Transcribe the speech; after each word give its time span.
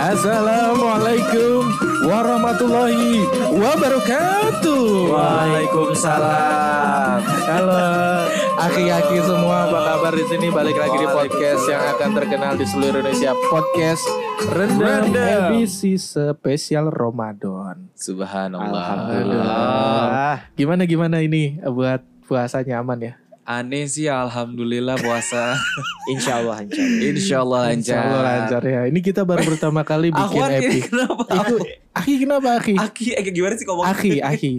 Assalamualaikum 0.00 1.60
warahmatullahi 2.08 3.20
wabarakatuh. 3.52 5.12
Waalaikumsalam. 5.12 7.20
Halo, 7.24 8.24
aki-aki 8.64 9.20
semua 9.24 9.68
apa 9.68 9.78
kabar 9.80 10.12
di 10.16 10.24
sini? 10.28 10.48
Balik 10.48 10.76
lagi 10.80 10.96
di 11.00 11.04
podcast 11.04 11.68
yang 11.68 11.84
akan 11.92 12.16
terkenal 12.16 12.56
di 12.56 12.64
seluruh 12.64 13.04
Indonesia. 13.04 13.36
Podcast 13.52 14.08
Rendang 14.56 15.12
Rendang. 15.12 15.52
edisi 15.52 16.00
spesial 16.00 16.88
Ramadan. 16.88 17.92
Subhanallah. 17.92 18.72
Alhamdulillah. 18.72 20.48
Gimana 20.56 20.88
gimana 20.88 21.20
ini 21.20 21.60
buat 21.60 22.00
puasanya 22.24 22.80
aman 22.80 23.04
ya? 23.04 23.19
Aneh 23.50 23.90
sih 23.90 24.06
alhamdulillah 24.06 24.94
puasa. 25.02 25.58
Insya 26.14 26.38
Allah 26.38 26.62
lancar. 26.62 26.86
Insya 27.02 27.36
Allah 27.42 27.60
lancar. 27.66 27.74
Insya 27.74 27.96
Allah 27.98 28.20
lancar 28.22 28.62
ya. 28.62 28.80
Ini 28.86 29.00
kita 29.02 29.26
baru 29.26 29.42
pertama 29.42 29.82
kali 29.82 30.10
bikin 30.14 30.38
Akhwan 30.38 30.50
epi. 30.54 30.66
ini 30.70 30.80
kenapa? 30.86 31.22
Itu 31.26 31.56
Aki 31.90 32.12
kenapa 32.22 32.48
Aki? 32.62 32.74
Aki, 32.78 33.04
eh 33.18 33.22
gimana 33.34 33.58
sih 33.58 33.66
ngomong? 33.66 33.82
Aki, 33.90 34.22
Aki. 34.30 34.52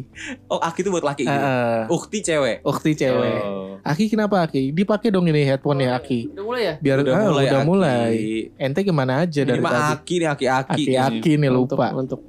Oh, 0.52 0.60
Aki 0.60 0.80
itu 0.84 0.90
buat 0.92 1.08
laki. 1.08 1.24
gitu? 1.24 1.32
Heeh. 1.32 1.80
Ukti 1.88 2.20
cewek. 2.20 2.58
Ukti 2.68 2.92
cewek. 3.00 3.40
Oh. 3.48 3.80
Aki 3.80 4.12
kenapa 4.12 4.44
Aki? 4.44 4.76
Dipakai 4.76 5.08
dong 5.08 5.24
ini 5.32 5.48
headphone 5.48 5.88
ya 5.88 5.96
Aki. 5.96 6.36
Udah 6.36 6.44
mulai 6.44 6.62
ya? 6.68 6.74
Biar 6.84 6.98
Udah 7.00 7.14
ah, 7.16 7.24
mulai, 7.32 7.44
udah 7.48 7.62
Aki. 7.64 7.70
mulai. 7.72 8.16
Ente 8.60 8.84
ke 8.84 8.92
mana 8.92 9.24
aja 9.24 9.48
Ini 9.48 9.56
dari 9.56 9.64
mah 9.64 9.72
tadi? 9.72 9.88
Aki 9.96 10.16
nih, 10.20 10.30
Aki-Aki. 10.36 10.84
Aki-aki 10.92 11.32
nih 11.40 11.48
lupa. 11.48 11.96
Untuk 11.96 12.20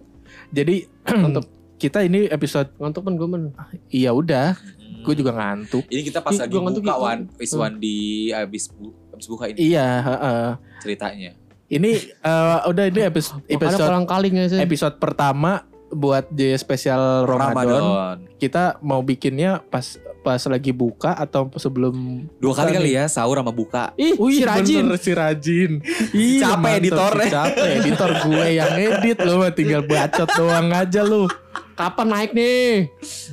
Jadi 0.54 0.86
Mantap. 1.26 1.61
Kita 1.82 1.98
ini 2.00 2.26
episode 2.26 2.70
ngantuk 2.76 3.02
kan 3.02 3.14
gue 3.14 3.26
men. 3.26 3.44
iya 3.90 4.10
udah, 4.10 4.54
Hmm. 4.54 5.02
gue 5.02 5.14
juga 5.18 5.34
ngantuk. 5.34 5.82
Ini 5.84 6.02
kita 6.04 6.22
pas 6.22 6.30
Ih, 6.30 6.40
lagi 6.40 6.54
ngantuk, 6.54 6.62
buka 6.78 6.94
Ih. 6.94 7.02
wan, 7.02 7.18
Wis 7.34 7.50
Hmm. 7.50 7.58
wan 7.58 7.72
di 7.76 7.96
abis 8.30 8.70
bu, 8.70 8.84
abis 9.10 9.26
buka 9.26 9.44
ini 9.48 9.58
Iya, 9.68 9.88
heeh. 10.00 10.46
ceritanya. 10.78 11.30
Ini 11.66 11.90
eh, 12.20 12.58
udah 12.62 12.84
ini 12.86 13.00
episode 13.02 13.42
episode 13.48 13.90
ya 14.30 14.46
sih. 14.46 14.60
episode 14.60 14.96
pertama 14.96 15.64
buat 15.92 16.26
di 16.32 16.56
spesial 16.56 17.28
Ramadan. 17.28 18.24
Kita 18.40 18.80
mau 18.80 19.04
bikinnya 19.04 19.60
pas 19.62 19.84
pas 20.22 20.38
lagi 20.46 20.70
buka 20.70 21.18
atau 21.18 21.50
sebelum 21.58 22.24
Dua 22.38 22.54
kali 22.54 22.70
kali 22.78 22.90
ya 22.94 23.10
sahur 23.10 23.36
sama 23.42 23.50
buka. 23.50 23.90
Ih, 23.98 24.14
Wih, 24.16 24.38
si 24.38 24.46
Rajin. 24.46 24.84
bener, 24.86 24.98
si 24.98 25.12
Rajin. 25.12 25.72
Ih, 26.14 26.38
Capek 26.38 26.56
mantap, 26.56 26.78
editornya. 26.78 27.26
si 27.26 27.34
Capek 27.34 27.68
editor 27.82 28.10
gue 28.24 28.46
yang 28.54 28.72
edit 28.78 29.18
lu 29.22 29.34
mah 29.42 29.52
tinggal 29.52 29.82
bacot 29.82 30.28
doang 30.38 30.70
aja 30.70 31.02
lu. 31.02 31.26
Kapan 31.74 32.06
naik 32.08 32.30
nih? 32.32 32.86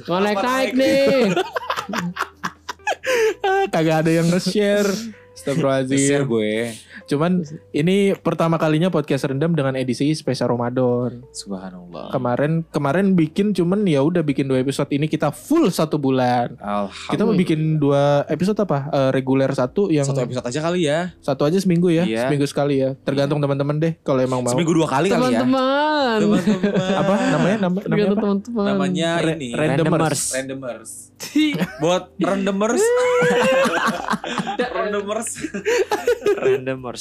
Nggak 0.03 0.19
naik 0.19 0.37
naik 0.37 0.43
naik 0.43 0.71
nih. 0.73 1.07
Kagak 3.69 3.97
ada 4.05 4.11
yang 4.11 4.27
nge-share. 4.29 4.89
Share 4.89 5.17
Astagfirullahaladzim. 5.39 6.21
gue. 6.27 6.53
Cuman 7.09 7.41
ini 7.71 8.13
pertama 8.13 8.55
kalinya 8.55 8.87
podcast 8.87 9.25
rendam 9.25 9.51
dengan 9.51 9.73
edisi 9.73 10.13
spesial 10.13 10.53
Ramadan. 10.53 11.25
Subhanallah. 11.33 12.13
Kemarin 12.13 12.61
kemarin 12.69 13.17
bikin 13.17 13.49
cuman 13.51 13.81
ya 13.83 13.99
udah 13.99 14.21
bikin 14.21 14.45
dua 14.45 14.61
episode 14.61 14.85
ini 14.89 15.05
kita 15.05 15.33
full 15.33 15.67
satu 15.69 15.97
bulan. 15.97 16.53
Alhamdulillah. 16.55 17.09
Kita 17.09 17.21
mau 17.23 17.33
bikin 17.33 17.59
dua 17.75 18.03
episode 18.25 18.59
apa? 18.59 18.77
Eh, 18.87 19.09
reguler 19.09 19.49
satu 19.49 19.89
yang 19.89 20.05
Satu 20.05 20.21
episode 20.21 20.45
aja 20.45 20.59
kali 20.61 20.85
ya. 20.85 20.99
satu 21.19 21.43
aja 21.43 21.57
seminggu 21.57 21.89
ya, 21.89 22.05
Iya. 22.05 22.29
seminggu 22.29 22.45
sekali 22.45 22.77
ya. 22.77 22.93
Tergantung 23.01 23.41
teman-teman 23.41 23.75
deh 23.75 23.97
kalau 23.99 24.21
emang 24.21 24.45
mau. 24.45 24.53
Seminggu 24.53 24.69
dua 24.71 24.85
kali 24.85 25.09
kali 25.09 25.33
ya. 25.33 25.41
Teman-teman. 25.41 26.17
Teman-teman. 26.21 26.93
Apa 26.93 27.13
namanya? 27.27 27.57
Nama, 27.59 27.77
namanya 27.89 28.05
apa? 28.05 28.21
teman-teman. 28.21 28.65
Namanya 28.69 29.09
Re- 29.17 29.33
ini. 29.33 29.49
randomers. 29.57 30.21
Randomers. 30.29 30.91
Buat 31.81 32.13
randomers. 32.17 32.83
randomers. 34.69 35.29
Randomers. 36.37 36.98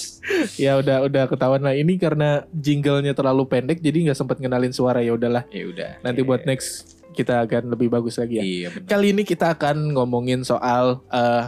Ya 0.56 0.76
udah 0.76 1.02
udah 1.02 1.24
ketahuan 1.26 1.60
lah 1.60 1.72
ini 1.72 1.96
karena 1.96 2.44
jinglenya 2.50 3.12
terlalu 3.12 3.44
pendek 3.44 3.78
jadi 3.78 4.08
nggak 4.08 4.18
sempat 4.18 4.36
kenalin 4.36 4.70
suara 4.70 5.00
ya 5.00 5.12
udahlah. 5.12 5.44
Ya 5.48 5.64
udah. 5.64 5.90
Nanti 6.00 6.20
buat 6.20 6.44
next 6.44 6.94
kita 7.12 7.42
akan 7.42 7.72
lebih 7.72 7.88
bagus 7.88 8.16
lagi 8.16 8.38
ya. 8.38 8.42
Iya 8.42 8.68
benar. 8.70 8.86
Kali 8.86 9.06
ini 9.10 9.22
kita 9.22 9.50
akan 9.50 9.92
ngomongin 9.92 10.42
soal 10.42 11.00
eh 11.08 11.44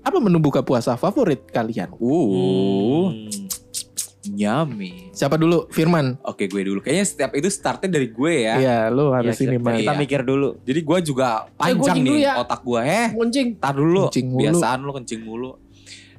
apa 0.00 0.16
menu 0.18 0.38
buka 0.38 0.60
puasa 0.60 0.94
favorit 0.94 1.44
kalian? 1.46 1.92
Uh. 1.94 3.12
Yummy. 4.28 5.08
Siapa 5.10 5.36
dulu? 5.36 5.68
Firman. 5.68 6.20
Oke 6.20 6.46
gue 6.46 6.60
dulu. 6.60 6.80
Kayaknya 6.80 7.06
setiap 7.06 7.30
itu 7.32 7.48
startnya 7.48 7.88
dari 7.90 8.12
gue 8.12 8.32
ya. 8.44 8.54
Iya, 8.56 8.78
lu 8.88 9.08
harus 9.08 9.32
Iya, 9.34 9.44
ini 9.46 9.56
kita- 9.56 9.64
man. 9.64 9.72
Iya. 9.72 9.80
Kita 9.80 9.92
mikir 9.96 10.20
dulu. 10.22 10.48
Jadi 10.60 10.80
gue 10.84 10.98
juga 11.02 11.28
Eh, 11.40 11.56
panjang 11.56 11.76
kencing 11.78 12.04
dulu 12.04 12.12
nih 12.12 12.20
ya. 12.20 12.34
otak 12.36 12.60
gue. 12.60 12.80
Eh, 12.82 13.08
Kuncing. 13.10 13.48
tar 13.56 13.74
dulu. 13.74 14.02
Kencing 14.04 14.26
mulu. 14.28 14.42
Biasaan 14.44 14.78
lu 14.80 14.90
kencing 14.92 15.20
mulu. 15.22 15.50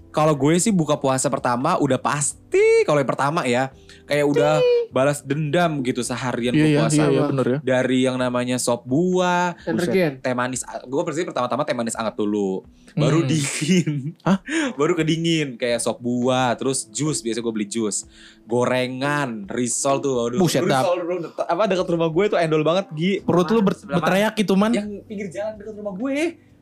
Kalau 0.09 0.34
gue 0.34 0.58
sih 0.58 0.70
buka 0.70 0.96
puasa 0.96 1.28
pertama 1.28 1.78
udah 1.78 1.97
pasti 1.97 2.42
kalau 2.81 2.97
yang 2.97 3.08
pertama 3.08 3.46
ya 3.46 3.70
kayak 4.03 4.25
udah 4.25 4.58
balas 4.90 5.22
dendam 5.22 5.86
gitu 5.86 6.02
seharian 6.02 6.50
Iya, 6.50 6.58
gue 6.58 6.66
iya, 6.68 6.80
puasa. 6.80 6.97
iya, 6.97 7.08
iya, 7.08 7.22
bener 7.24 7.46
ya. 7.46 7.59
Dari 7.62 7.97
yang 8.02 8.18
namanya 8.18 8.58
sop 8.58 8.81
buah, 8.84 9.53
Energen. 9.64 10.18
teh 10.18 10.34
manis. 10.34 10.66
Gue 10.84 11.02
persis 11.03 11.22
pertama-tama 11.24 11.62
teh 11.62 11.72
manis 11.72 11.94
anget 11.94 12.18
dulu, 12.18 12.66
baru 12.96 13.22
Hmm. 13.22 13.30
dingin, 13.30 14.18
Hah? 14.20 14.42
baru 14.81 14.94
kedingin 14.94 15.56
kayak 15.56 15.78
sop 15.78 16.00
buah, 16.00 16.58
terus 16.58 16.90
jus 16.90 17.22
biasa 17.22 17.38
gue 17.38 17.53
beli 17.53 17.68
jus, 17.68 18.09
gorengan, 18.50 19.46
risol 19.46 19.97
tuh, 20.00 20.14
waduh, 20.20 20.38
Buset, 20.38 20.62
risol 20.62 20.97
dulu, 21.00 21.14
apa 21.38 21.64
dekat 21.66 21.86
rumah 21.88 22.09
gue 22.09 22.26
tuh 22.28 22.38
endol 22.38 22.64
banget, 22.64 22.90
Gi. 22.91 23.12
Perut 23.22 23.46
lu 23.47 23.62
ber- 23.62 23.78
berteriak 23.78 24.34
gitu 24.34 24.53
man. 24.53 24.74
Yang 24.74 25.06
pinggir 25.06 25.28
jalan 25.30 25.53
dekat 25.56 25.76
rumah 25.76 25.94
gue, 25.94 26.18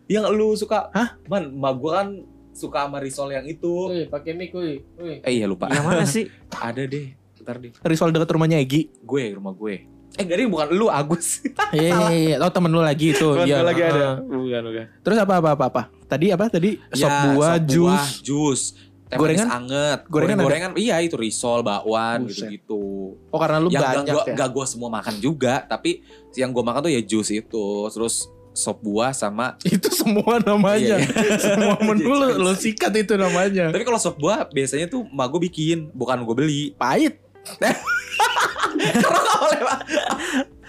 yang 0.06 0.28
lu 0.28 0.52
suka, 0.53 0.91
Hah? 0.91 1.16
man, 1.25 1.47
emak 1.50 1.74
gue 1.74 1.91
kan 1.94 2.08
suka 2.57 2.84
sama 2.84 2.97
risol 2.97 3.29
yang 3.29 3.45
itu. 3.45 3.69
Wih, 3.88 4.06
pakai 4.07 4.34
mic, 4.34 4.51
wih. 4.51 4.81
Wih. 4.97 5.18
Eh 5.22 5.34
iya 5.34 5.45
lupa. 5.45 5.69
Yang 5.69 5.85
mana 5.85 6.03
sih? 6.03 6.25
Ada 6.57 6.84
deh, 6.84 7.13
ntar 7.40 7.62
deh. 7.62 7.72
Risol 7.79 8.09
dekat 8.09 8.28
rumahnya 8.28 8.57
Egi. 8.57 8.90
Gue 9.00 9.29
rumah 9.31 9.53
gue. 9.53 9.85
Eh 10.13 10.23
enggak 10.25 10.35
deh, 10.35 10.47
bukan 10.47 10.67
lu 10.72 10.90
Agus. 10.90 11.46
Iya, 11.69 11.91
iya, 11.91 12.07
iya. 12.09 12.35
Oh, 12.40 12.50
temen 12.50 12.72
lu 12.72 12.79
lagi 12.79 13.12
itu. 13.12 13.28
Temen 13.28 13.46
Iya. 13.46 13.57
gue 13.59 13.67
lagi 13.67 13.81
ada. 13.84 14.07
Bukan, 14.19 14.62
bukan. 14.66 14.85
Terus 15.03 15.17
apa 15.19 15.34
apa 15.38 15.50
apa 15.53 15.66
apa? 15.67 15.81
Tadi 16.03 16.25
apa 16.31 16.47
tadi? 16.47 16.79
Sop 16.90 17.06
Ya, 17.06 17.22
buah, 17.29 17.56
sop 17.56 17.67
jus. 17.67 17.85
buah, 17.85 18.07
jus. 18.23 18.62
Teh 19.07 19.16
Gorengan? 19.16 19.47
anget. 19.47 20.00
Gorengan 20.07 20.35
ada? 20.35 20.44
Gorengan, 20.44 20.72
iya 20.75 21.00
itu 21.00 21.16
risol, 21.16 21.63
bakwan 21.63 22.28
gitu-gitu. 22.28 23.16
Oh, 23.31 23.40
karena 23.40 23.56
lu 23.57 23.72
yang 23.72 23.79
banyak 23.79 24.03
gak, 24.03 24.12
gua, 24.12 24.23
ya. 24.28 24.35
gak 24.35 24.50
gue 24.51 24.66
semua 24.66 24.90
makan 24.91 25.16
juga, 25.17 25.63
tapi 25.63 26.03
yang 26.35 26.51
gue 26.51 26.59
makan 26.59 26.79
tuh 26.84 26.91
ya 26.91 27.00
jus 27.00 27.31
itu. 27.31 27.67
Terus 27.88 28.28
sop 28.57 28.81
buah 28.81 29.13
sama 29.13 29.53
Itu 29.78 29.94
semua 29.94 30.41
namanya. 30.41 30.97
Iya, 30.97 31.06
iya. 31.06 31.38
semua 31.53 31.78
menu 31.78 32.09
Iya, 32.09 32.41
lu 32.41 32.53
sikat 32.57 32.91
itu 32.97 33.13
namanya. 33.13 33.69
Tapi 33.69 33.85
kalau 33.85 34.01
sop 34.01 34.18
buah 34.18 34.50
biasanya 34.50 34.90
tuh 34.90 35.06
emak 35.06 35.28
gue 35.29 35.41
bikin, 35.45 35.78
bukan 35.94 36.25
gue 36.25 36.35
beli. 36.35 36.63
Pahit. 36.73 37.22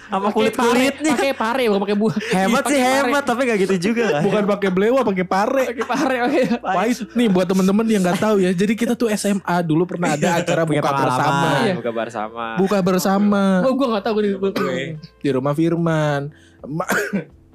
Sama 0.09 0.33
kulit-kulitnya. 0.33 1.13
Pakai 1.13 1.37
pare, 1.37 1.63
bukan 1.69 1.81
pakai 1.85 1.97
buah. 1.97 2.15
Hemat 2.33 2.63
sih 2.65 2.79
hemat 2.81 3.23
tapi 3.29 3.41
gak 3.45 3.59
gitu 3.61 3.75
juga 3.93 4.17
kan. 4.17 4.21
Bukan 4.25 4.43
pakai 4.57 4.69
blewa, 4.73 5.05
pakai 5.05 5.25
pare. 5.25 5.63
Pakai 5.69 5.85
pare, 5.85 6.15
oke. 6.25 6.41
Pahit. 6.65 6.97
Nih 7.13 7.27
buat 7.29 7.45
temen-temen 7.45 7.85
yang 7.85 8.01
nggak 8.01 8.17
tahu 8.17 8.41
ya. 8.41 8.49
Jadi 8.49 8.73
kita 8.73 8.97
tuh 8.97 9.13
SMA 9.13 9.55
dulu 9.61 9.85
pernah 9.85 10.17
ada 10.17 10.41
acara 10.41 10.65
Punya 10.65 10.81
buka 10.81 10.93
bersama. 10.97 11.47
Iya. 11.61 11.73
buka 11.77 11.91
bersama. 11.93 12.45
Buka 12.57 12.77
bersama 12.81 13.43
Oh, 13.61 13.73
gue 13.77 13.87
gak 13.93 14.03
tahu 14.03 14.13
gue 14.17 14.23
di 14.25 14.31
Gue. 14.33 14.81
di 14.97 15.29
rumah 15.29 15.53
Firman. 15.53 16.33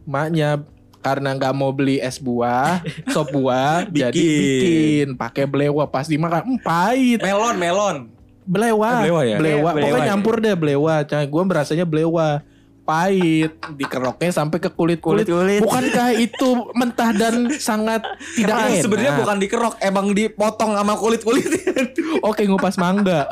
Ma- 0.04 0.28
Maknya 0.28 0.64
karena 1.04 1.36
nggak 1.36 1.52
mau 1.52 1.68
beli 1.68 2.00
es 2.00 2.16
buah, 2.16 2.80
sop 3.12 3.28
buah, 3.28 3.84
jadi 3.92 4.16
Bikin. 4.16 4.40
bikin 4.40 5.08
pakai 5.20 5.44
blewa 5.44 5.84
pas 5.84 6.08
dimakan, 6.08 6.56
hmm, 6.56 6.60
pahit. 6.64 7.20
Melon, 7.20 7.56
melon. 7.60 7.96
Blewa. 8.44 8.88
Eh, 8.88 9.08
blewa 9.08 9.20
ya? 9.24 9.36
Blewa. 9.36 9.70
Iya, 9.72 9.82
Pokoknya 9.84 10.08
nyampur 10.12 10.34
deh 10.40 10.56
blewa. 10.56 10.94
Cah, 11.04 11.24
gue 11.24 11.42
berasanya 11.44 11.84
blewa. 11.88 12.44
Pahit. 12.84 13.56
Dikeroknya 13.80 14.28
sampai 14.28 14.60
ke 14.60 14.68
kulit-kulit. 14.68 15.24
Kulit-kulit. 15.24 15.64
Bukankah 15.64 16.12
itu 16.28 16.48
mentah 16.76 17.16
dan 17.16 17.48
sangat 17.56 18.04
tidak 18.36 18.56
enak? 18.68 18.84
sebenarnya 18.84 19.12
bukan 19.16 19.36
dikerok, 19.40 19.74
emang 19.80 20.12
dipotong 20.12 20.76
sama 20.76 20.92
kulit-kulit. 21.00 21.48
Oke 22.28 22.44
ngupas 22.44 22.76
mangga. 22.76 23.24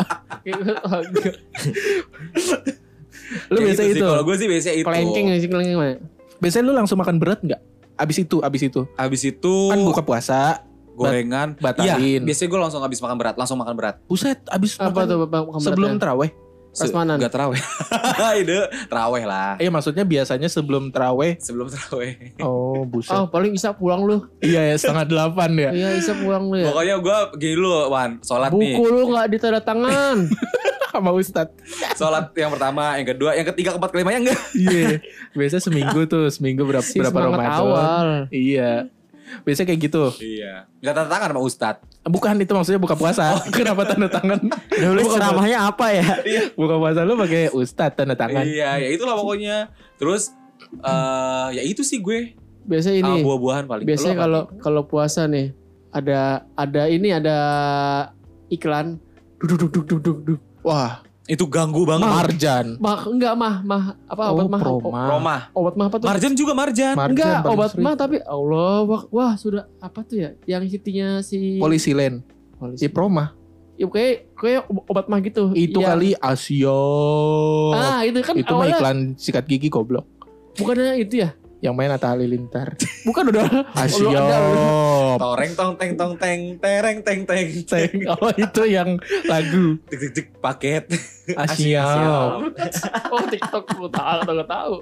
Lu 3.53 3.59
biasa 3.61 3.83
sih. 3.85 3.93
itu. 3.97 4.05
Kalau 4.05 4.25
gue 4.25 4.37
sih 4.41 4.49
biasa 4.49 4.69
itu. 4.73 4.89
Kelengking 4.89 5.27
sih, 5.37 5.49
kelengking 5.53 5.77
mana? 5.77 5.97
Biasanya 6.43 6.65
lu 6.67 6.75
langsung 6.75 6.99
makan 6.99 7.17
berat 7.17 7.39
nggak? 7.41 7.61
Abis 7.95 8.19
itu, 8.19 8.43
abis 8.43 8.63
itu. 8.67 8.83
Abis 8.97 9.23
itu 9.23 9.55
Kan 9.71 9.79
buka 9.81 10.03
puasa. 10.03 10.67
gorengan. 10.93 11.57
batalin. 11.57 12.21
Iya, 12.21 12.21
biasanya 12.21 12.49
gue 12.51 12.61
langsung 12.61 12.83
habis 12.83 13.01
makan 13.01 13.17
berat, 13.17 13.35
langsung 13.39 13.57
makan 13.57 13.73
berat. 13.73 13.97
Buset, 14.05 14.45
abis 14.45 14.77
Apa 14.77 14.93
makan 14.93 15.05
tuh 15.07 15.17
bukan 15.25 15.61
sebelum 15.63 15.89
beratnya? 15.89 16.03
teraweh. 16.03 16.31
Pas 16.73 16.89
manan? 16.91 17.17
Gak 17.17 17.33
terawih. 17.33 17.61
Ide 18.41 18.61
terawih 18.89 19.25
lah. 19.25 19.57
Eh 19.57 19.69
maksudnya 19.69 20.03
biasanya 20.03 20.49
sebelum 20.49 20.89
teraweh. 20.89 21.37
Sebelum 21.37 21.69
terawih. 21.69 22.17
Oh 22.45 22.83
buset. 22.83 23.13
Oh, 23.13 23.29
paling 23.29 23.53
bisa 23.53 23.73
pulang 23.73 24.01
lu. 24.03 24.25
Iya 24.41 24.73
ya 24.73 24.77
setengah 24.77 25.05
delapan 25.05 25.51
ya. 25.53 25.71
Iya, 25.71 25.89
bisa 25.95 26.13
pulang 26.17 26.49
lu 26.49 26.57
ya. 26.57 26.73
Pokoknya 26.73 26.97
gue 26.99 27.19
gini 27.37 27.57
lu, 27.57 27.73
Wan. 27.87 28.11
Sholat 28.21 28.51
nih. 28.51 28.73
Buku 28.73 28.85
lu 28.89 29.13
gak 29.13 29.27
ditanda 29.29 29.61
tangan. 29.61 30.17
Sama 30.93 31.11
Ustadz. 31.11 31.57
Sholat 31.97 32.31
yang 32.33 32.53
pertama, 32.53 32.95
yang 32.95 33.09
kedua, 33.09 33.31
yang 33.33 33.49
ketiga, 33.49 33.73
keempat, 33.73 33.91
kelimanya 33.91 34.19
enggak. 34.29 34.41
Iya. 34.53 35.01
Biasa 35.33 35.57
seminggu 35.59 36.05
tuh, 36.05 36.29
seminggu 36.29 36.63
berapa 36.63 36.85
Si 36.85 37.01
berapa 37.01 37.17
Ramadan. 37.27 37.49
awal. 37.51 38.09
Iya. 38.29 38.93
Biasanya 39.43 39.73
kayak 39.73 39.81
gitu. 39.83 40.05
Iya. 40.21 40.69
Gak 40.79 40.93
tanda 40.93 41.09
tangan 41.09 41.29
sama 41.33 41.41
Ustad. 41.41 41.77
Bukan 42.05 42.37
itu 42.37 42.53
maksudnya 42.53 42.77
buka 42.77 42.93
puasa. 42.93 43.33
Kenapa 43.57 43.89
tanda 43.89 44.07
tangan? 44.07 44.45
Nulis 44.69 45.09
puasa- 45.09 45.17
ceramahnya 45.17 45.59
apa 45.65 45.87
ya? 45.89 46.07
Buka 46.53 46.77
puasa 46.77 47.01
lu 47.03 47.17
pakai 47.17 47.49
ustad 47.49 47.97
tanda 47.97 48.13
tangan. 48.13 48.45
Iya, 48.45 48.77
ya 48.77 48.89
itulah 48.93 49.17
pokoknya. 49.17 49.73
Terus 49.97 50.37
eh 50.77 51.49
ya 51.57 51.63
itu 51.65 51.81
sih 51.81 51.99
gue. 51.99 52.37
Biasanya 52.63 52.99
ini. 53.09 53.25
buah-buahan 53.25 53.65
paling. 53.65 53.85
Biasanya 53.89 54.21
kalau 54.21 54.43
kalau 54.61 54.83
puasa 54.85 55.25
nih 55.25 55.57
ada 55.89 56.45
ada 56.53 56.83
ini 56.87 57.09
ada 57.11 57.37
iklan 58.49 59.01
duduk 59.41 59.67
duduk 59.67 59.85
duduk 59.89 60.17
duduk. 60.23 60.41
Wah, 60.63 61.03
itu 61.25 61.43
ganggu 61.45 61.83
banget. 61.83 62.07
Marjan. 62.07 62.67
Mah 62.79 63.03
enggak 63.05 63.35
mah 63.35 63.55
mah 63.63 63.83
apa 64.05 64.23
Oh, 64.25 64.35
obat 64.37 64.47
mah 64.49 64.61
Proma. 64.61 65.03
Roma. 65.09 65.37
Obat 65.53 65.75
mah 65.75 65.87
apa 65.87 65.97
tuh? 65.99 66.07
Marjan 66.07 66.33
juga 66.33 66.53
Marjan. 66.53 66.95
Marjan 66.95 67.13
enggak 67.13 67.39
obat 67.45 67.71
mah 67.77 67.95
tapi 67.95 68.17
Allah 68.21 68.83
wah, 68.83 69.03
wah 69.09 69.33
sudah 69.35 69.67
apa 69.79 70.03
tuh 70.03 70.19
ya 70.19 70.31
yang 70.49 70.63
hitinya 70.63 71.19
si 71.21 71.59
Polisi 71.59 71.91
Len. 71.93 72.23
polisi. 72.55 72.79
Si 72.79 72.89
Proma. 72.89 73.35
Ya, 73.75 73.89
kayak 73.89 74.31
kayak 74.33 74.63
obat 74.71 75.07
mah 75.09 75.19
gitu. 75.19 75.51
Itu 75.51 75.79
Yang- 75.79 75.91
kali 75.91 76.11
Asia. 76.17 76.79
Ah, 77.75 78.01
itu 78.05 78.19
kan 78.21 78.35
itu 78.37 78.47
mah 78.47 78.59
awalnya 78.61 78.79
iklan 78.79 78.99
sikat 79.17 79.45
gigi 79.45 79.67
goblok. 79.67 80.07
bukannya 80.53 81.01
itu 81.01 81.25
ya? 81.25 81.33
Yang 81.63 81.75
main 81.79 81.95
Atta 81.95 82.11
Halilintar. 82.11 82.75
Bukan 83.07 83.31
udah. 83.31 83.71
Ada, 83.71 84.39
Toreng 85.15 85.53
tong 85.55 85.79
teng 85.79 85.95
tong 85.95 86.19
teng 86.19 86.59
tereng 86.59 86.99
teng 87.07 87.23
teng 87.23 87.49
teng. 87.63 87.93
Oh 88.19 88.35
itu 88.35 88.63
yang 88.67 88.99
lagu 89.31 89.79
Dik 89.87 89.99
dik 89.99 90.11
dik 90.11 90.27
paket. 90.43 90.91
Asia. 91.39 91.87
oh 93.15 93.25
TikTok 93.31 93.65
gue 93.79 93.91
tahu 93.95 94.19
tahu 94.27 94.43
tahu. 94.43 94.75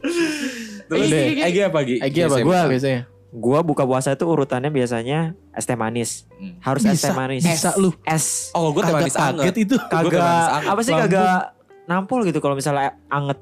Terus 0.89 1.07
Deh. 1.13 1.45
Egi 1.45 1.61
apa 1.69 1.79
Gi? 1.85 1.97
Egi 2.01 2.21
apa 2.25 2.37
gua 2.41 2.65
biasanya? 2.65 3.05
Gua 3.31 3.61
buka 3.61 3.85
puasa 3.85 4.17
itu 4.17 4.25
urutannya 4.25 4.73
biasanya 4.73 5.37
es 5.53 5.69
teh 5.69 5.77
manis. 5.77 6.25
Hmm. 6.41 6.57
Harus 6.65 6.83
es 6.89 7.05
teh 7.05 7.13
manis. 7.13 7.45
bisa 7.45 7.77
lu. 7.77 7.93
Es. 8.09 8.51
Oh, 8.57 8.73
gue 8.73 8.83
teh 8.83 8.95
manis 8.97 9.15
anget. 9.21 9.53
kaget 9.53 9.57
itu. 9.69 9.77
Gua 9.77 10.09
Kagak 10.09 10.49
apa 10.65 10.81
sih 10.81 10.97
kagak 10.97 11.55
nampol 11.85 12.25
gitu 12.25 12.41
kalau 12.41 12.57
misalnya 12.57 12.97
anget 13.13 13.37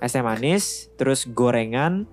es 0.00 0.16
teh 0.16 0.24
manis, 0.24 0.88
terus 0.96 1.28
gorengan. 1.28 2.08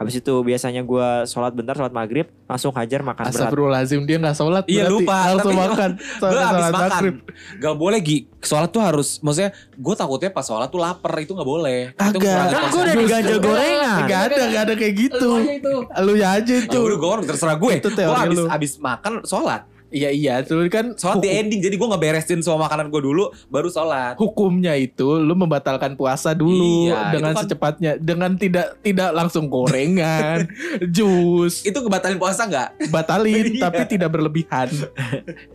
Habis 0.00 0.16
itu 0.16 0.32
biasanya 0.40 0.80
gua 0.80 1.22
sholat 1.22 1.52
bentar, 1.52 1.76
sholat 1.76 1.92
maghrib, 1.92 2.32
langsung 2.44 2.72
hajar 2.72 3.04
makan 3.04 3.20
berat. 3.22 3.36
Astagfirullahaladzim 3.36 4.00
dia 4.02 4.16
gak 4.16 4.32
sholat 4.32 4.64
Iya, 4.64 4.88
berarti 4.88 4.94
lupa. 4.96 5.16
Langsung 5.28 5.52
Tapi- 5.52 5.60
makan 5.62 5.90
Gue 6.00 6.40
habis 6.40 6.64
makan. 6.64 6.80
maghrib. 6.82 7.14
Gak 7.60 7.74
boleh 7.76 7.98
Gi. 8.00 8.18
Sholat 8.40 8.70
tuh 8.70 8.80
harus, 8.80 9.20
maksudnya 9.20 9.50
gue 9.70 9.94
takutnya 9.94 10.30
pas 10.30 10.40
sholat 10.40 10.66
tuh 10.66 10.80
lapar 10.80 11.12
itu 11.20 11.30
gak 11.30 11.44
boleh. 11.44 11.92
Kagak. 11.92 12.44
Kan 12.48 12.62
gua 12.66 12.80
udah 12.82 12.96
diganjel 12.96 13.38
gorengan. 13.38 14.00
Gak 14.08 14.20
ada 14.26 14.34
Gak 14.50 14.62
ada 14.64 14.74
kayak 14.74 14.94
gitu 14.96 15.28
Lu 15.28 15.36
aja 15.38 15.52
itu. 15.52 15.74
Lu 16.00 16.12
ya 16.16 16.28
aja 16.34 16.48
Ya 16.50 16.64
itu 16.64 16.78
udah 16.80 16.98
gue 16.98 17.28
terserah 17.28 17.54
gue. 17.54 17.72
Itu 17.76 17.86
Gue 17.86 17.98
teori 18.00 18.16
habis, 18.18 18.36
lu. 18.36 18.44
habis 18.48 18.72
makan 18.80 19.12
sholat. 19.22 19.60
Iya 19.90 20.08
iya 20.08 20.34
Itu 20.38 20.54
kan 20.66 20.94
Sholat 20.94 21.18
di 21.18 21.28
ending. 21.28 21.58
Jadi 21.58 21.74
gue 21.74 21.84
ngeberesin 21.84 22.40
semua 22.40 22.64
makanan 22.64 22.88
gue 22.88 23.00
dulu. 23.00 23.28
Baru 23.46 23.66
sholat. 23.66 24.14
Hukumnya 24.16 24.72
itu 24.72 25.18
Lu 25.18 25.34
membatalkan 25.34 25.94
puasa 25.94 26.30
dulu 26.32 26.86
Iya, 26.86 27.10
Dengan 27.10 27.32
kan- 27.32 27.42
secepatnya 27.42 27.90
Dengan 27.96 28.30
tidak 28.34 28.78
Tidak 28.78 29.10
langsung 29.10 29.46
gorengan 29.46 30.46
Jus 30.94 31.62
Itu 31.62 31.78
kebatalin 31.80 32.16
puasa 32.16 32.46
gak? 32.46 32.88
Batalin 32.88 33.50
Iya. 33.52 33.62
Tapi 33.62 33.82
tidak 33.88 34.10
berlebihan 34.10 34.70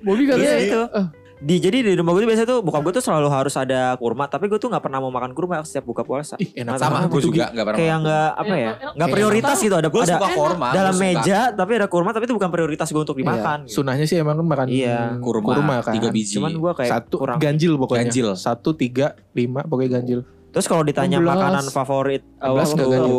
Bobby 0.01 0.23
Iya 0.23 0.31
katanya 0.31 0.57
itu. 0.59 0.81
eh, 0.91 1.07
Di 1.45 1.61
jadi 1.61 1.77
di 1.79 1.93
rumah 1.93 2.09
gue 2.11 2.25
tuh 2.25 2.29
biasanya 2.33 2.49
tuh 2.49 2.59
bokap 2.59 2.81
gue 2.81 2.93
tuh 2.97 3.05
selalu 3.05 3.29
harus 3.29 3.53
ada 3.53 3.93
kurma, 3.95 4.25
tapi 4.25 4.49
gue 4.49 4.57
tuh 4.57 4.65
nggak 4.65 4.81
pernah 4.81 4.97
mau 4.97 5.13
makan 5.13 5.29
kurma 5.29 5.61
setiap 5.61 5.85
buka 5.85 6.01
puasa. 6.01 6.33
Ih 6.35 6.49
enak 6.57 6.81
Sama 6.81 7.05
banget 7.05 7.09
gue 7.11 7.21
juga 7.23 7.45
gak 7.47 7.61
pernah. 7.63 7.77
Kayak 7.77 7.95
nggak 8.01 8.29
apa 8.33 8.55
ya? 8.55 8.71
Nggak 8.97 9.09
prioritas 9.13 9.57
gitu 9.59 9.75
ada 9.75 9.87
Gue 9.87 10.01
ada 10.01 10.17
suka 10.17 10.27
korma. 10.33 10.67
dalam 10.73 10.95
meja 10.97 11.39
tapi 11.53 11.71
ada 11.77 11.85
kurma 11.85 12.09
tapi 12.11 12.25
itu 12.25 12.33
bukan 12.33 12.49
prioritas 12.49 12.89
gue 12.89 12.97
untuk 12.99 13.13
Iya. 13.13 13.21
dimakan. 13.21 13.57
gitu. 13.63 13.77
Sunahnya 13.77 14.05
sih 14.09 14.17
emang 14.17 14.35
kan 14.35 14.45
makan 14.47 14.67
Iya. 14.73 15.21
Kurma, 15.21 15.75
kan 15.79 15.93
tiga 15.93 16.09
biji. 16.09 16.41
Cuman 16.41 16.51
gue 16.51 16.71
kayak 16.73 16.91
Satu 16.91 17.15
kurang. 17.15 17.37
ganjil 17.37 17.77
pokoknya 17.77 18.01
Ganjil. 18.03 18.27
Satu 18.33 18.69
tiga 18.73 19.07
lima 19.31 19.61
Pokoknya 19.61 20.01
ganjil 20.01 20.21
Terus 20.49 20.65
kalau 20.65 20.81
ditanya 20.81 21.19
16. 21.19 21.27
makanan 21.27 21.63
favorit 21.67 22.23
uh, 22.39 22.47
16 22.47 22.73
nggak 22.73 22.87
waktu 22.87 22.87
ganjil. 22.89 23.17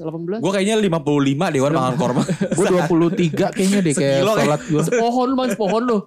18 0.00 0.40
18 0.40 0.40
Gue 0.40 0.50
kayaknya 0.50 0.74
55 0.80 1.54
Dewan 1.54 1.70
makan 1.70 1.94
korma. 1.94 2.22
Gue 2.50 2.66
23 2.66 3.54
kayaknya 3.54 3.78
deh 3.78 3.94
Kayak 3.94 4.16
Sekilo 4.18 4.32
sholat 4.34 4.60
gue 4.64 4.82
pohon 4.96 5.26
lu 5.28 5.34
mas 5.36 5.54
pohon 5.54 5.82
lu 5.84 5.98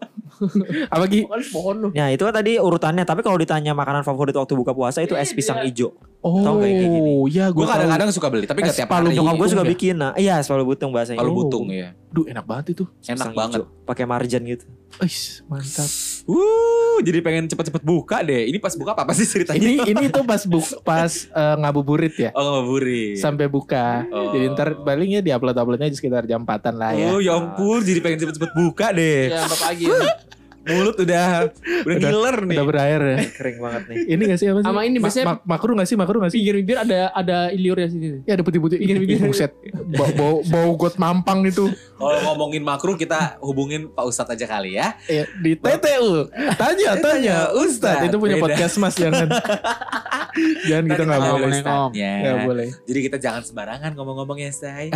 Apa 0.94 1.06
Gi? 1.06 1.24
pohon 1.50 1.76
lu 1.78 1.90
Ya 1.92 2.08
itu 2.08 2.22
kan 2.22 2.34
tadi 2.34 2.56
urutannya 2.56 3.02
Tapi 3.02 3.20
kalau 3.20 3.36
ditanya 3.36 3.72
makanan 3.72 4.02
favorit 4.02 4.32
waktu 4.32 4.54
buka 4.54 4.72
puasa 4.72 5.00
Itu 5.00 5.14
es 5.14 5.30
pisang 5.30 5.62
hijau 5.62 5.94
Oh 6.20 6.40
Tau 6.40 6.56
nggak 6.56 6.66
yang 6.66 6.80
kayak 6.80 6.94
gini? 6.94 7.12
ya 7.30 7.46
gue 7.48 7.56
Gue 7.56 7.68
kadang-kadang 7.68 8.08
suka 8.10 8.28
beli. 8.28 8.46
Tapi 8.46 8.60
gak 8.62 8.72
Es 8.72 8.78
tiap 8.78 8.88
palu 8.88 9.08
hari. 9.08 9.16
Nyokap 9.16 9.36
gue 9.36 9.48
suka 9.50 9.64
bikin 9.66 9.96
nah, 9.96 10.12
Iya 10.14 10.40
selalu 10.40 10.64
butung 10.70 10.90
bahasanya 10.90 11.20
Kalau 11.20 11.32
Oh. 11.32 11.38
butung 11.38 11.68
ya. 11.68 11.92
Duh 12.08 12.24
enak 12.24 12.44
banget 12.44 12.66
itu 12.72 12.84
Enak 13.04 13.18
Pisang 13.20 13.34
banget. 13.34 13.60
Pakai 13.84 14.06
marjan 14.06 14.44
gitu 14.44 14.64
Ais, 14.96 15.42
mantap 15.44 15.90
Wuh, 16.24 17.02
jadi 17.02 17.20
pengen 17.20 17.46
cepet-cepet 17.46 17.82
buka 17.82 18.22
deh. 18.22 18.46
Ini 18.46 18.56
pas 18.58 18.72
buka 18.72 18.94
apa 18.94 19.12
sih 19.12 19.26
ceritanya? 19.26 19.58
Ini 19.58 19.74
ini 19.90 20.06
tuh 20.08 20.22
pas 20.22 20.40
bu, 20.40 20.62
pas 20.82 21.10
eh, 21.10 21.56
ngabuburit 21.58 22.14
ya 22.14 22.30
Oh 22.32 22.46
ngabuburit. 22.56 23.18
Sampai 23.18 23.48
buka 23.48 24.06
Oh. 24.08 24.30
Jadi 24.30 24.46
ntar 24.50 24.80
palingnya 24.80 25.20
di 25.20 25.30
upload-uploadnya 25.30 25.90
sekitar 25.92 26.24
jam 26.24 26.42
4an 26.42 26.76
lah 26.76 26.94
ya 26.94 27.10
Oh 27.10 27.18
ya 27.18 27.34
ampun, 27.34 27.82
jadi 27.82 28.00
pengen 28.00 28.22
cepet-cepet 28.22 28.52
buka 28.54 28.94
deh. 28.94 29.28
ya 29.28 29.44
apa 29.44 29.58
pagi 29.58 29.86
Mulut 30.64 30.96
udah 30.96 31.52
udah 31.84 31.96
ngiler 31.98 32.38
nih. 32.46 32.56
Udah 32.56 32.66
berair 32.66 33.02
ya 33.04 33.18
Kering 33.38 33.58
banget 33.60 33.82
nih 33.86 33.96
Ini 34.10 34.22
gak 34.26 34.40
sih 34.40 34.48
apa 34.48 34.60
sih? 34.60 34.66
Sama 34.66 34.82
ini 34.82 34.98
biasanya- 34.98 35.28
ma- 35.28 35.44
makruh 35.46 35.76
gak 35.76 35.86
sih? 35.86 35.96
Makruh 35.96 36.20
gak 36.20 36.32
sih? 36.32 36.38
pinggir 36.40 36.56
bibir 36.58 36.78
ada 36.78 37.12
ada 37.12 37.38
iliurnya 37.50 37.88
sini 37.88 38.24
Ya 38.24 38.34
ada 38.34 38.42
putih-putih 38.42 38.78
Bikin 38.78 38.96
bibir. 38.98 39.20
Buset 39.22 39.52
Bau, 39.94 40.08
bau, 40.14 40.36
bau 40.42 40.72
got 40.78 40.96
mampang 40.96 41.44
itu 41.44 41.68
Kalau 41.94 42.20
ngomongin 42.26 42.62
makruh 42.62 42.96
kita 42.96 43.36
hubungin 43.40 43.88
Pak 43.90 44.06
Ustadz 44.06 44.34
aja 44.34 44.48
kali 44.50 44.76
ya. 44.76 44.96
ya, 45.06 45.28
Di 45.36 45.54
TTU 45.54 46.32
Tanya, 46.56 46.92
tanya 46.98 47.38
Ustadz 47.52 48.08
Itu 48.08 48.18
punya 48.18 48.36
Beda. 48.36 48.46
podcast 48.50 48.76
mas 48.78 48.96
Jangan 48.96 49.28
Jangan 50.68 50.84
kita 50.86 50.94
Ntar 50.96 51.06
gak 51.06 51.20
kita 51.20 51.28
boleh 51.30 51.30
ngomongin 51.30 51.62
Ustadznya. 51.62 52.14
Gak 52.18 52.38
boleh 52.44 52.68
Jadi 52.84 53.00
kita 53.02 53.18
jangan 53.18 53.42
sembarangan 53.44 53.92
ngomong-ngomong 53.94 54.38
ya 54.40 54.50
say. 54.50 54.88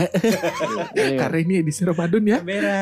Karena 1.19 1.37
ini 1.37 1.53
edisi 1.59 1.83
Ramadan 1.83 2.23
ya 2.23 2.37
Kamera. 2.39 2.77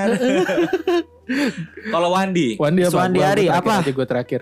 Kalau 1.86 2.10
Wandi, 2.10 2.56
Wandi 2.56 2.82
apa? 2.84 2.96
Wandi 3.00 3.18
Gua- 3.18 3.24
gua 3.24 3.32
Ari, 3.32 3.46
terakhir 3.46 3.62
apa? 3.62 3.74
aja 3.76 3.92
gue 3.92 4.08
terakhir 4.08 4.42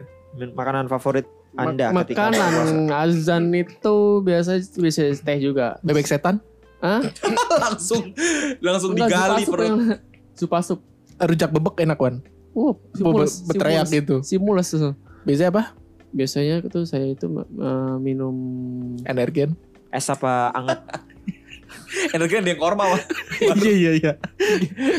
Makanan 0.52 0.86
favorit 0.88 1.26
Anda 1.54 1.86
Mak- 1.90 2.10
ketika 2.10 2.28
puasa. 2.28 2.42
makanan 2.42 2.70
azan 2.92 3.44
itu 3.54 3.96
biasa 4.20 4.52
bisa 4.76 5.02
teh 5.14 5.38
juga 5.40 5.78
Bebek 5.80 6.04
setan 6.04 6.42
Hah? 6.80 7.00
langsung 7.64 8.12
langsung 8.60 8.92
Enggak, 8.92 9.08
digali 9.08 9.32
supasup 9.40 9.52
perut. 9.52 9.66
yang- 9.66 10.02
supasup 10.34 10.80
Rujak 11.16 11.50
bebek 11.50 11.76
enak 11.80 11.96
Wan 11.96 12.16
Wah, 12.52 12.74
Be- 12.74 12.82
simules, 12.94 13.34
Berteriak 13.44 13.86
simules. 13.86 13.94
gitu 13.96 14.16
Simules 14.22 14.68
tuh. 14.68 14.94
Biasanya 15.24 15.50
apa? 15.50 15.64
Biasanya 16.10 16.56
itu 16.60 16.80
saya 16.84 17.06
itu 17.08 17.26
eh, 17.40 17.96
minum 17.98 18.36
Energin 19.04 19.54
Es 19.88 20.06
apa 20.08 20.50
anget 20.52 20.82
Energi 22.16 22.36
ada 22.38 22.50
yang 22.50 22.62
korma 22.62 22.84
wah. 22.90 23.02
Iya 23.56 23.74
iya 23.74 23.92
iya 23.96 24.14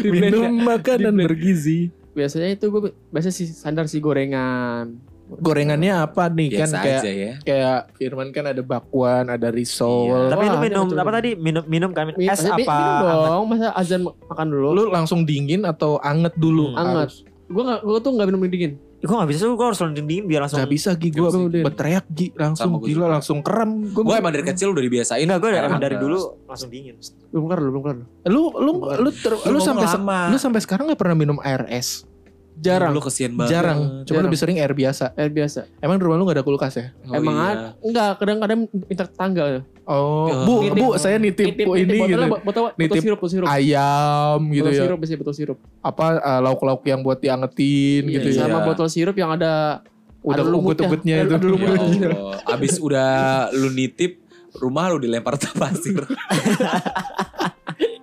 Minum 0.04 0.62
makanan 0.62 1.14
bergizi 1.14 1.90
biasanya 2.14 2.54
itu 2.54 2.70
gue 2.70 2.94
biasa 3.10 3.28
sih 3.28 3.50
sandar 3.50 3.90
si 3.90 3.98
gorengan. 3.98 4.94
Gorengannya 5.24 6.04
apa 6.04 6.28
nih 6.28 6.52
kan 6.52 6.68
Biasa 6.68 6.76
kayak 6.78 7.00
aja 7.00 7.10
ya. 7.10 7.34
kayak 7.42 7.78
Firman 7.96 8.28
kan 8.30 8.44
ada 8.44 8.62
bakwan, 8.62 9.26
ada 9.26 9.48
risol. 9.48 10.12
Iya. 10.28 10.30
Tapi 10.30 10.44
lu 10.44 10.52
Wah, 10.52 10.62
minum 10.62 10.86
apa 10.94 11.10
tadi? 11.10 11.30
Minum 11.34 11.64
minum 11.66 11.90
kan 11.90 12.12
Mi- 12.12 12.28
es 12.28 12.44
apa? 12.44 12.60
Minum 12.60 13.02
anget? 13.02 13.26
dong, 13.26 13.44
masa 13.48 13.66
azan 13.74 14.00
ma- 14.04 14.14
makan 14.30 14.46
dulu. 14.52 14.68
Lu 14.70 14.82
langsung 14.92 15.24
dingin 15.24 15.64
atau 15.64 15.98
anget 16.04 16.36
dulu? 16.38 16.70
Hmm, 16.70 16.78
anget. 16.78 17.08
Harus. 17.10 17.16
Gue 17.44 17.62
gak, 17.66 17.80
gue 17.82 17.98
tuh 17.98 18.10
gak 18.14 18.26
minum 18.30 18.40
dingin. 18.46 18.72
Gue 19.04 19.16
gak 19.20 19.28
bisa, 19.28 19.42
gue 19.44 19.66
harus 19.68 19.80
langsung 19.84 20.06
dingin 20.08 20.24
biar 20.24 20.40
langsung 20.48 20.64
Gak 20.64 20.72
bisa 20.72 20.90
Gi 20.96 21.12
gue 21.12 21.28
berteriak 21.60 22.08
Gi 22.08 22.32
langsung 22.32 22.72
Sama 22.72 22.80
gila 22.80 22.96
juga. 22.96 23.06
langsung 23.20 23.38
kerem. 23.44 23.92
Gua 23.92 24.02
Gue 24.08 24.16
emang 24.16 24.32
dari 24.32 24.44
kecil 24.48 24.72
udah 24.72 24.80
dibiasain. 24.80 25.28
Enggak, 25.28 25.38
gue 25.44 25.50
emang 25.52 25.76
dari 25.76 25.96
dulu 26.00 26.18
langsung 26.48 26.72
dingin 26.72 26.96
Belum 27.28 27.44
kelar, 27.44 27.60
belum 27.60 27.82
kelar. 27.84 27.98
lu 28.32 28.42
lu 28.56 28.72
lu 28.80 29.00
Lu 29.04 29.10
lu, 29.52 29.58
sampai 29.60 29.84
lu 30.32 30.36
sampai 30.40 30.60
sekarang 30.64 30.88
gak 30.88 30.96
pernah 30.96 31.16
minum 31.20 31.36
air 31.44 31.68
es? 31.68 32.08
Jarang. 32.56 32.90
Lu 32.90 33.00
kesian 33.00 33.32
banget. 33.32 33.50
Jarang. 33.52 33.78
Cuma 34.00 34.06
Jarang. 34.06 34.24
lebih 34.24 34.38
sering 34.38 34.56
air 34.56 34.70
biasa. 34.70 35.10
Air 35.14 35.28
biasa. 35.28 35.66
Emang 35.78 35.96
di 35.96 36.02
rumah 36.02 36.16
lu 36.16 36.24
gak 36.24 36.38
ada 36.38 36.44
kulkas 36.44 36.74
ya? 36.74 36.86
Oh, 37.02 37.12
Emang 37.12 37.34
iya. 37.34 37.44
ada. 37.44 37.66
Enggak, 37.80 38.10
kadang-kadang 38.16 38.58
minta 38.70 39.04
tetangga. 39.04 39.44
ya. 39.44 39.60
Oh, 39.84 40.24
Oh. 40.24 40.44
bu, 40.44 40.54
Nitip. 40.64 40.78
bu, 40.78 40.86
saya 40.96 41.16
nitip, 41.18 41.44
Nitip, 41.46 41.66
bu, 41.66 41.72
nitip 41.74 41.84
ini 41.84 41.92
botolnya 41.94 42.16
gitu. 42.16 42.30
bot- 42.30 42.42
botol, 42.42 42.62
botol 42.64 42.78
Nitip 42.78 43.02
sirup, 43.02 43.18
botol 43.18 43.30
sirup. 43.30 43.46
Ayam 43.46 44.38
gitu 44.48 44.62
botol 44.62 44.72
ya. 44.72 44.80
sirup, 44.80 44.96
biasanya 44.96 45.18
botol 45.18 45.34
sirup. 45.34 45.58
Apa 45.80 46.04
uh, 46.16 46.40
lauk-lauk 46.40 46.82
yang 46.82 47.00
buat 47.00 47.18
diangetin 47.18 48.02
Iya, 48.02 48.14
gitu 48.14 48.28
ya. 48.30 48.40
Sama 48.40 48.56
Iya. 48.56 48.64
botol 48.64 48.88
sirup 48.88 49.14
yang 49.14 49.30
ada 49.30 49.84
Udah 50.20 50.34
ada 50.36 50.42
lumutnya. 50.42 50.88
ugut-ugutnya 50.88 51.14
Ada- 51.18 51.26
itu. 51.26 51.34
ada. 51.36 51.68
Ya 51.92 52.08
Allah. 52.08 52.38
Abis 52.48 52.74
udah 52.78 53.10
lu 53.52 53.68
nitip 53.68 54.12
rumah 54.54 54.88
lu 54.88 54.96
dilempar 54.96 55.36
ke 55.36 55.50
pasir. 55.52 56.00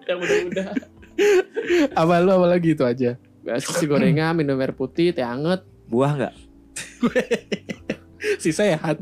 yang 0.05 0.19
udah-udah. 0.19 0.67
apa 1.93 2.13
lu 2.19 2.29
apa 2.31 2.47
lagi 2.47 2.73
itu 2.73 2.83
aja. 2.83 3.15
Biasa 3.41 3.73
si 3.73 3.85
gorengan, 3.85 4.33
minum 4.33 4.55
air 4.55 4.71
putih, 4.71 5.09
teh 5.09 5.21
anget. 5.21 5.61
Buah 5.85 6.11
gak? 6.19 6.33
Si 8.37 8.53
sehat. 8.53 9.01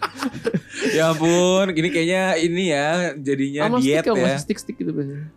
ya 0.96 1.12
ampun, 1.12 1.68
ini 1.70 1.88
kayaknya 1.88 2.40
ini 2.40 2.72
ya 2.72 2.88
jadinya 3.14 3.68
Sama 3.68 3.76
diet 3.78 4.00
stick 4.00 4.08
ya. 4.08 4.16
masih 4.16 4.40
stick-stick 4.40 4.76
gitu 4.80 4.90
biasanya. 4.90 5.28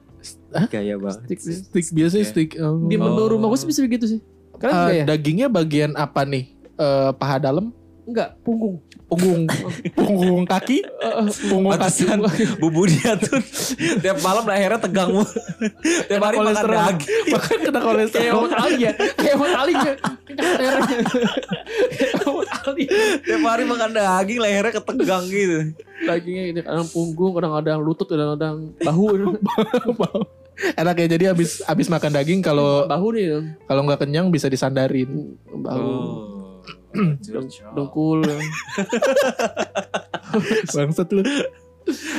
Gaya 0.71 0.95
banget. 0.95 1.19
Stick, 1.27 1.39
Stick 1.67 1.85
biasa 1.91 2.15
stick. 2.23 2.49
oh. 2.57 2.87
Di 2.87 2.95
menu 2.95 3.19
Oh. 3.19 3.27
rumah 3.27 3.51
gue 3.51 3.59
sih 3.59 3.67
bisa 3.67 3.83
begitu 3.83 4.07
sih. 4.07 4.19
Kalian 4.55 4.71
Eh, 4.71 4.79
enggak 4.79 4.95
ya? 4.95 5.03
Dagingnya 5.05 5.47
bagian 5.51 5.91
apa 5.95 6.23
nih? 6.23 6.55
Eh, 6.73 7.11
paha 7.13 7.43
dalam, 7.43 7.75
Enggak, 8.03 8.35
punggung. 8.43 8.83
punggung, 9.13 9.45
punggung 9.93 10.41
kaki, 10.49 10.81
punggung 11.45 11.77
kaki. 11.77 12.09
Bubu 12.57 12.89
dia 12.89 13.13
tuh 13.13 13.37
tiap 14.01 14.17
malam 14.25 14.41
lehernya 14.41 14.81
tegang 14.81 15.21
tiap 16.09 16.21
hari 16.25 16.41
makan 16.41 16.65
daging. 16.65 17.29
Makan 17.29 17.57
kena 17.61 17.69
Kayak 17.69 17.85
kolesterol. 17.85 18.33
Muhammad 18.33 18.53
Ali 18.57 18.77
ya. 18.81 18.91
Kayak 18.97 19.35
Muhammad 19.37 19.59
Ali 19.61 19.73
ya. 19.77 19.93
Kayak 21.93 22.25
Muhammad 22.25 22.49
Ali. 22.65 22.83
Tiap 23.21 23.41
hari 23.45 23.63
makan 23.69 23.89
daging 23.93 24.39
lehernya 24.41 24.71
ketegang 24.73 25.23
gitu. 25.29 25.57
Dagingnya 26.03 26.43
ini 26.49 26.59
kadang 26.65 26.87
punggung, 26.89 27.31
kadang-kadang 27.37 27.79
lutut, 27.85 28.07
kadang-kadang 28.09 28.73
bahu. 28.87 29.05
Enak 30.73 30.95
ya 31.01 31.07
jadi 31.17 31.25
abis 31.37 31.61
abis 31.65 31.85
makan 31.85 32.13
daging 32.13 32.41
kalau 32.41 32.85
bahu 32.85 33.13
nih. 33.13 33.57
kalau 33.69 33.85
nggak 33.85 34.05
kenyang 34.05 34.33
bisa 34.33 34.49
disandarin. 34.49 35.37
Bahu. 35.53 35.85
Oh. 35.85 36.42
Dengkul. 37.73 38.21
Bangsat 40.73 41.09
lu. 41.09 41.25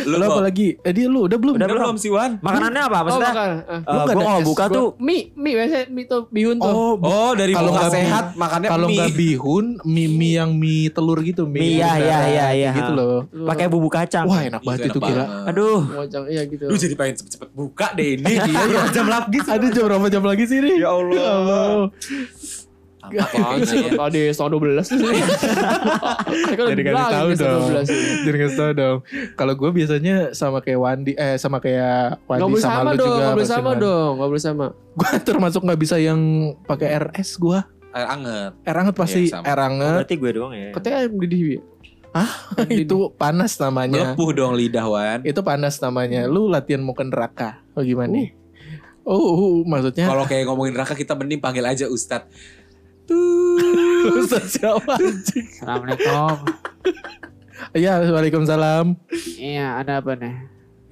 Lu, 0.04 0.20
Lu 0.20 0.24
apa 0.28 0.44
lagi? 0.44 0.76
Eh 0.84 0.92
dia 0.92 1.08
lu 1.08 1.24
udah 1.24 1.40
belum? 1.40 1.56
Udah 1.56 1.64
belum 1.64 1.96
sih 1.96 2.12
Wan? 2.12 2.36
Makanannya 2.36 2.84
apa 2.84 3.00
Oh, 3.00 3.04
maksudnya? 3.08 3.32
makan. 3.32 3.48
Lu 3.48 3.64
nggak 3.64 3.88
gua 3.88 4.04
ada 4.04 4.24
kalau 4.28 4.40
buka 4.44 4.64
tuh 4.68 4.86
Mie, 5.00 5.32
mie 5.32 5.52
biasanya 5.56 5.84
mie 5.88 6.04
tuh 6.04 6.22
bihun 6.28 6.56
tuh. 6.60 6.68
Oh, 6.68 6.92
Oh 7.00 7.32
dari 7.32 7.56
Kalau 7.56 7.72
buka 7.72 7.80
nggak 7.80 7.94
sehat 7.96 8.24
makannya 8.36 8.68
kalau 8.68 8.86
nggak 8.92 9.12
bihun, 9.16 9.80
mie 9.88 10.12
mie 10.12 10.36
yang 10.36 10.52
mie 10.52 10.92
telur 10.92 11.16
gitu, 11.24 11.48
mie. 11.48 11.64
Mie, 11.64 11.80
iya, 11.80 11.96
udara, 11.96 11.96
iya, 11.96 12.18
iya, 12.28 12.46
iya. 12.52 12.70
Gitu 12.76 12.92
loh. 12.92 13.24
pakai 13.48 13.72
bumbu 13.72 13.88
kacang. 13.88 14.28
Wah 14.28 14.44
enak 14.44 14.60
banget 14.60 14.92
itu 14.92 15.00
gila. 15.00 15.24
banget. 15.24 15.48
Aduh, 15.48 15.80
Wajang, 15.96 16.24
iya 16.28 16.42
gitu. 16.44 16.64
Lu 16.68 16.76
jadi 16.76 16.92
pengen 16.94 17.14
cepet-cepet 17.24 17.48
buka 17.56 17.88
deh 17.96 18.20
ini. 18.20 18.24
Iya, 18.36 18.84
jam 18.92 19.08
lagi. 19.08 19.38
Ada 19.56 19.64
jam 19.72 19.88
berapa 19.88 20.06
jam 20.12 20.22
lagi 20.28 20.44
sih 20.44 20.60
nih? 20.60 20.76
Ya 20.76 20.92
Allah. 20.92 21.88
Ya. 23.10 23.20
Apaan 23.22 23.60
sih? 23.62 23.84
Tadi 23.90 24.20
setengah 24.28 24.50
dua 24.50 24.62
belas 24.62 24.86
tuh. 24.86 24.96
Saya 26.44 26.54
kan 26.54 26.66
Jadi 26.70 26.82
kasih 26.82 26.94
bilang 26.94 27.10
tahu 27.10 27.28
dong. 27.34 27.60
12 27.74 27.84
sih. 27.84 28.00
Jadi 28.22 28.36
kasih 28.38 28.56
tahu 28.56 28.72
dong. 28.72 28.96
Kalau 29.34 29.54
gue 29.54 29.70
biasanya 29.72 30.16
sama 30.30 30.58
kayak 30.58 30.78
Wandi, 30.78 31.12
eh 31.14 31.36
sama 31.36 31.58
kayak 31.58 32.18
Gak 32.18 32.28
Wandi 32.30 32.60
sama, 32.60 32.74
sama 32.74 32.90
lu 32.90 32.96
dong, 32.96 33.06
juga. 33.06 33.20
gak 33.20 33.34
boleh 33.34 33.48
sama 33.48 33.70
Man. 33.70 33.78
dong, 33.78 34.12
gak 34.14 34.30
boleh 34.30 34.42
sama. 34.42 34.66
Gue 34.94 35.10
termasuk 35.28 35.60
nggak 35.62 35.80
bisa 35.80 35.96
yang 35.96 36.20
pakai 36.64 36.88
RS 37.02 37.30
gue. 37.36 37.58
Air 37.90 38.08
anget. 38.10 38.52
Air 38.62 38.76
hangat 38.76 38.94
pasti 38.94 39.20
Iya, 39.24 39.32
sama. 39.38 39.44
air 39.46 39.60
hangat. 39.60 39.94
berarti 40.02 40.14
gue 40.16 40.30
doang 40.32 40.52
ya. 40.52 40.68
Katanya 40.72 40.98
mendidih 41.06 41.40
ya? 41.50 41.60
itu 42.70 43.10
panas 43.12 43.58
namanya. 43.58 44.14
Melepuh 44.14 44.30
dong 44.32 44.54
lidah 44.54 44.86
Wan. 44.86 45.20
Itu 45.22 45.42
panas 45.42 45.78
namanya. 45.78 46.26
Lu 46.26 46.46
latihan 46.46 46.78
mau 46.78 46.94
ke 46.94 47.02
neraka. 47.02 47.58
Oh 47.74 47.82
gimana 47.82 48.10
nih? 48.12 48.28
Oh, 49.04 49.20
uh, 49.36 49.68
maksudnya 49.68 50.08
Kalau 50.08 50.24
kayak 50.24 50.48
ngomongin 50.48 50.72
neraka 50.72 50.96
kita 50.96 51.12
mending 51.12 51.36
panggil 51.36 51.60
aja 51.60 51.84
Ustadz. 51.84 52.24
Ustaz 54.14 54.56
siapa 54.56 54.96
anjing? 54.96 55.46
Assalamualaikum. 55.60 56.36
Iya, 57.76 58.00
Waalaikumsalam. 58.08 58.96
Iya, 59.36 59.82
ada 59.82 60.00
apa 60.00 60.16
nih? 60.16 60.34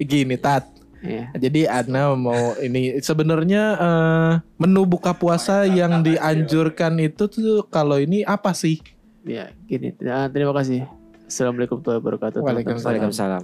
Gini, 0.03 0.35
Tat. 0.37 0.67
Iya. 1.03 1.35
Jadi 1.35 1.67
Adna 1.67 2.15
mau 2.15 2.55
ini 2.63 2.95
sebenarnya 3.03 3.63
eh, 3.75 4.31
menu 4.55 4.87
buka 4.87 5.11
puasa 5.11 5.67
yang 5.67 5.99
dianjurkan 5.99 6.95
itu 7.03 7.27
tuh 7.27 7.67
kalau 7.67 7.99
ini 7.99 8.23
apa 8.23 8.55
sih? 8.55 8.79
Iya, 9.27 9.51
gini. 9.67 9.91
Ah, 10.07 10.31
terima 10.31 10.55
kasih. 10.55 10.87
Assalamualaikum 11.27 11.83
warahmatullahi 11.83 12.03
wabarakatuh. 12.03 12.39
Waalaikumsalam. 12.39 13.43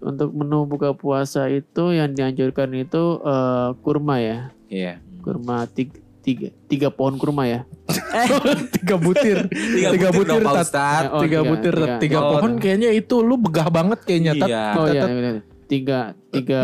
Untuk 0.00 0.30
menu 0.32 0.58
buka 0.64 0.96
puasa 0.96 1.50
itu 1.52 1.92
yang 1.92 2.16
dianjurkan 2.16 2.72
itu 2.72 3.20
eh, 3.20 3.68
kurma 3.84 4.16
ya. 4.24 4.38
Iya. 4.72 5.04
Kurma 5.20 5.68
tiga, 5.68 6.00
tiga, 6.20 6.48
tiga 6.66 6.88
pohon 6.88 7.16
kurma 7.16 7.44
ya. 7.44 7.60
tiga 8.76 8.96
butir. 8.96 9.48
Tiga, 9.74 9.88
Tiga 9.90 10.08
butir, 10.12 10.38
butir, 10.38 10.44
dong, 10.44 10.68
Tat. 10.68 11.04
Oh, 11.08 11.20
tiga 11.20 11.40
tiga, 11.40 11.40
butir, 11.44 11.74
tiga. 11.74 11.96
Tiga 11.98 12.18
Oh. 12.18 12.30
pohon 12.36 12.52
kayaknya 12.56 12.90
itu 12.92 13.16
lu 13.20 13.34
begah 13.36 13.68
banget 13.68 13.98
kayaknya. 14.02 14.32
Tat. 14.36 14.48
Iya. 14.48 14.64
Oh 14.74 14.86
iya, 14.86 15.02
Tat. 15.02 15.08
iya, 15.08 15.18
iya. 15.18 15.42
tiga, 15.64 15.98
tiga 16.28 16.62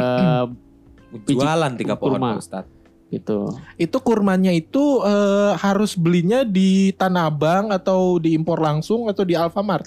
Jualan 1.30 1.72
tiga 1.74 1.94
pohon 1.94 2.18
kurma. 2.18 2.34
Pak 2.34 2.42
Ustadz. 2.42 2.72
gitu. 3.06 3.46
Itu 3.78 4.02
kurmanya 4.02 4.50
itu 4.50 4.98
eh, 5.00 5.52
harus 5.54 5.94
belinya 5.94 6.42
di 6.42 6.90
Tanah 6.90 7.30
Abang 7.30 7.70
atau 7.70 8.18
diimpor 8.18 8.58
langsung 8.58 9.06
atau 9.06 9.22
di 9.22 9.38
Alfamart? 9.38 9.86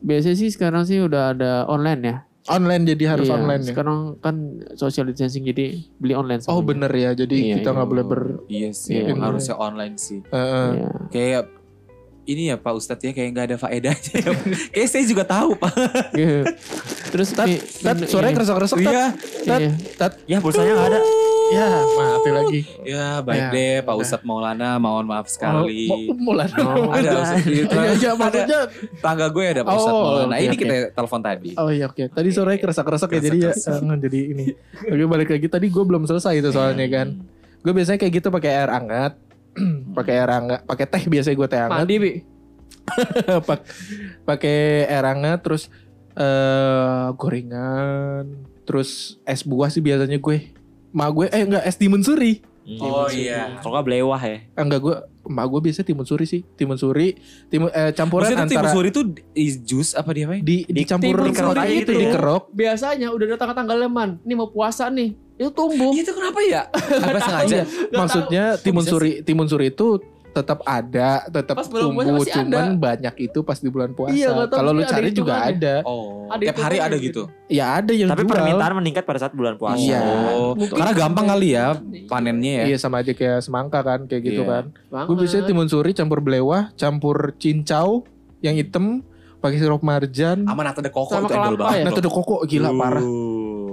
Biasanya 0.00 0.34
sih 0.34 0.48
sekarang 0.48 0.82
sih 0.82 0.98
udah 0.98 1.36
ada 1.36 1.52
online 1.68 2.00
ya. 2.00 2.16
Online 2.50 2.82
jadi 2.82 3.04
harus 3.14 3.30
Iya, 3.30 3.38
online 3.38 3.62
ya. 3.62 3.68
Sekarang 3.70 3.98
kan 4.18 4.34
social 4.74 5.06
distancing 5.06 5.46
jadi 5.46 5.78
beli 6.02 6.14
online 6.18 6.42
Oh 6.50 6.58
bener 6.58 6.90
ya, 6.90 7.14
jadi 7.14 7.30
Iya, 7.30 7.54
kita 7.62 7.70
iya. 7.70 7.76
nggak 7.78 7.88
boleh 7.88 8.04
ber. 8.04 8.20
Iya 8.50 8.70
sih, 8.74 8.98
Iya. 8.98 9.14
harusnya 9.14 9.54
online 9.54 9.94
sih. 9.94 10.26
Iya. 10.26 10.90
Kayak 11.14 11.42
ini 12.22 12.50
ya 12.50 12.56
Pak 12.58 12.74
Ustadz 12.74 13.02
ya 13.02 13.10
kayak 13.14 13.28
nggak 13.30 13.46
ada 13.50 13.56
faedahnya. 13.58 14.18
kayak 14.74 14.88
saya 14.90 15.04
juga 15.06 15.22
tahu 15.22 15.54
Pak. 15.54 15.74
Gitu. 16.14 16.42
Terus 17.14 17.28
Tat, 17.30 17.46
tat, 17.82 17.96
suaranya 18.10 18.30
iya. 18.30 18.38
keresek-keresek 18.38 18.78
tat. 18.78 18.90
Iya. 18.90 19.06
Tat, 19.46 19.60
Iya. 19.62 19.70
tat. 19.98 20.12
Ya 20.26 20.38
pulsanya 20.42 20.72
nggak 20.74 20.88
ada. 20.90 21.00
Ya, 21.52 21.68
mati 21.92 22.30
lagi. 22.30 22.60
Ya 22.82 23.06
baik 23.20 23.38
Ya, 23.38 23.48
deh 23.50 23.74
Pak. 23.82 23.94
Ustadz 23.94 24.24
Maulana, 24.24 24.76
mohon 24.76 25.04
maaf 25.04 25.28
sekali. 25.28 25.86
Oh, 25.86 26.16
mau- 26.16 26.32
mulai. 26.32 26.48
Oh, 26.54 26.88
ada 26.88 27.10
Ustadz 27.20 27.46
Iya, 27.46 27.64
iya, 27.92 28.10
maksudnya. 28.14 28.60
tangga 28.98 29.26
gue 29.28 29.44
ada 29.44 29.60
Pak 29.60 29.72
Ustadz 29.72 29.92
Oh, 29.92 30.02
Maulana. 30.02 30.34
oke, 30.34 30.40
ini 30.40 30.48
oke. 30.50 30.58
kita 30.58 30.74
telepon 30.90 31.20
tadi. 31.20 31.50
Oh 31.54 31.68
iya 31.68 31.86
oke. 31.86 32.02
Tadi 32.08 32.28
suaranya 32.30 32.58
keresak-keresak 32.58 33.08
ya 33.10 33.20
jadi 33.22 33.38
ya 33.38 33.52
eh, 33.52 33.98
jadi 34.00 34.18
ini. 34.26 34.44
Oke 34.82 35.04
balik 35.06 35.28
lagi 35.30 35.46
tadi 35.46 35.66
gue 35.68 35.84
belum 35.84 36.02
selesai 36.04 36.34
itu 36.34 36.48
soalnya 36.50 36.86
kan. 36.88 37.08
Gue 37.60 37.72
biasanya 37.72 38.00
kayak 38.00 38.12
gitu 38.16 38.28
pakai 38.28 38.50
air 38.56 38.70
hangat. 38.70 39.12
pakai 39.98 40.12
air 40.16 40.30
hangat, 40.32 40.60
pakai 40.64 40.86
teh 40.88 41.04
biasanya 41.04 41.36
gue 41.36 41.48
teh 41.48 41.60
hangat. 41.60 41.78
Mandi, 41.78 41.96
Bi. 41.98 42.12
Pak- 43.48 43.66
pakai 44.24 44.58
air 44.88 45.04
hangat 45.06 45.38
terus 45.40 45.68
eh 46.12 47.06
gorengan, 47.14 48.24
terus 48.64 49.16
es 49.22 49.40
buah 49.42 49.68
sih 49.68 49.80
biasanya 49.80 50.16
gue. 50.16 50.38
Ma 50.92 51.08
gue 51.08 51.26
eh 51.32 51.42
enggak 51.42 51.64
es 51.64 51.76
timun 51.80 52.04
suri. 52.04 52.44
Oh 52.78 53.10
iya. 53.10 53.58
Kalau 53.58 53.74
nggak 53.74 53.86
belewah 53.90 54.20
ya. 54.22 54.38
Eh, 54.44 54.62
enggak 54.62 54.80
gue 54.80 54.96
emak 55.22 55.46
gue 55.50 55.60
biasa 55.66 55.80
timun 55.82 56.06
suri 56.06 56.24
sih. 56.28 56.40
Timun 56.54 56.78
suri, 56.78 57.18
timun 57.50 57.72
eh, 57.74 57.90
campuran 57.90 58.30
Maksudnya 58.30 58.44
antara 58.46 58.70
timun 58.70 58.70
suri 58.70 58.88
itu 58.92 59.02
is 59.34 59.54
jus 59.66 59.88
apa 59.98 60.10
dia 60.14 60.30
Pak? 60.30 60.42
di 60.44 60.56
dicampur 60.70 61.16
timun 61.26 61.34
suri 61.34 61.60
itu 61.66 61.74
gitu, 61.82 61.92
dikerok. 61.98 62.42
Biasanya 62.54 63.08
udah 63.10 63.26
datang 63.34 63.50
tanggalnya 63.56 63.90
man. 63.90 64.10
Ini 64.22 64.34
mau 64.38 64.48
puasa 64.52 64.86
nih. 64.92 65.16
Itu 65.40 65.50
tumbuh. 65.50 65.90
Itu 65.90 66.14
kenapa 66.14 66.38
ya? 66.46 66.70
Apa 66.70 67.18
sengaja? 67.18 67.66
Maksudnya 67.90 68.44
timun 68.62 68.84
suri 68.86 69.26
timun 69.26 69.46
suri 69.50 69.74
itu 69.74 69.98
tetap 70.32 70.58
ada, 70.62 71.22
tetap 71.26 71.54
Pas 71.54 71.68
tumbuh, 71.68 72.00
masih 72.00 72.32
cuman 72.34 72.66
ada. 72.66 72.80
banyak 72.80 73.14
itu 73.22 73.38
pas 73.40 73.54
di 73.54 73.68
bulan 73.68 73.92
puasa. 73.92 74.12
Iya, 74.12 74.48
Kalau 74.48 74.70
lu 74.70 74.82
cari 74.82 75.08
juga 75.08 75.44
hitungannya. 75.44 75.54
ada. 75.54 75.74
Oh, 75.84 76.26
Ada 76.26 76.42
tiap 76.42 76.56
hari 76.58 76.76
ada 76.78 76.96
gitu. 76.96 77.22
Ya 77.46 77.76
ada 77.76 77.92
yang 77.92 78.08
Tapi 78.08 78.22
jual. 78.22 78.32
permintaan 78.32 78.72
meningkat 78.74 79.04
pada 79.04 79.18
saat 79.18 79.32
bulan 79.32 79.54
puasa. 79.54 79.76
Iya. 79.76 80.00
Oh, 80.32 80.52
Mungkin 80.54 80.72
karena 80.72 80.92
gampang 80.92 81.26
kali 81.28 81.48
ya 81.52 81.76
panennya 82.06 82.52
ya. 82.58 82.64
Iya 82.66 82.76
sama 82.76 83.00
aja 83.00 83.12
kayak 83.12 83.40
semangka 83.40 83.80
kan, 83.80 84.04
kayak 84.04 84.22
gitu 84.24 84.42
Iya. 84.42 84.64
kan. 84.64 84.64
Gue 85.04 85.16
biasanya 85.18 85.44
timun 85.44 85.68
suri 85.68 85.92
campur 85.92 86.18
belewah, 86.18 86.72
campur 86.74 87.36
cincau 87.36 88.08
yang 88.40 88.56
hitam, 88.56 89.04
pakai 89.38 89.58
sirup 89.58 89.80
marjan. 89.80 90.42
Sama 90.42 90.62
nata 90.62 90.80
de 90.80 90.88
coco 90.88 91.12
Sama 91.12 91.24
itu 91.24 91.34
kelapa 91.34 91.70
ya? 91.74 91.84
Koko 92.02 92.34
gila 92.44 92.68
Uh, 92.68 92.74
parah. 92.74 93.04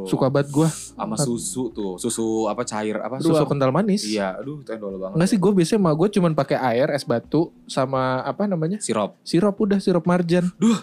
Suka 0.06 0.27
banget 0.27 0.48
gua 0.50 0.68
sama 0.68 1.15
susu 1.15 1.68
tuh, 1.70 1.96
susu 1.96 2.46
apa 2.46 2.62
cair 2.62 2.96
apa 2.96 3.18
susu 3.18 3.44
kental 3.44 3.72
manis. 3.72 4.03
Iya, 4.03 4.38
aduh 4.38 4.60
itu 4.60 4.70
endol 4.70 4.96
banget. 4.96 5.15
Enggak 5.15 5.29
sih 5.29 5.38
gue 5.38 5.51
biasanya 5.51 5.82
mah 5.82 5.94
gue 5.94 6.08
cuman 6.12 6.32
pakai 6.32 6.58
air, 6.58 6.88
es 6.91 7.03
batu 7.03 7.50
sama 7.65 8.22
apa 8.22 8.46
namanya? 8.46 8.77
Sirup. 8.77 9.18
Sirup 9.22 9.56
udah 9.56 9.79
sirup 9.79 10.06
marjan. 10.06 10.48
Duh, 10.56 10.77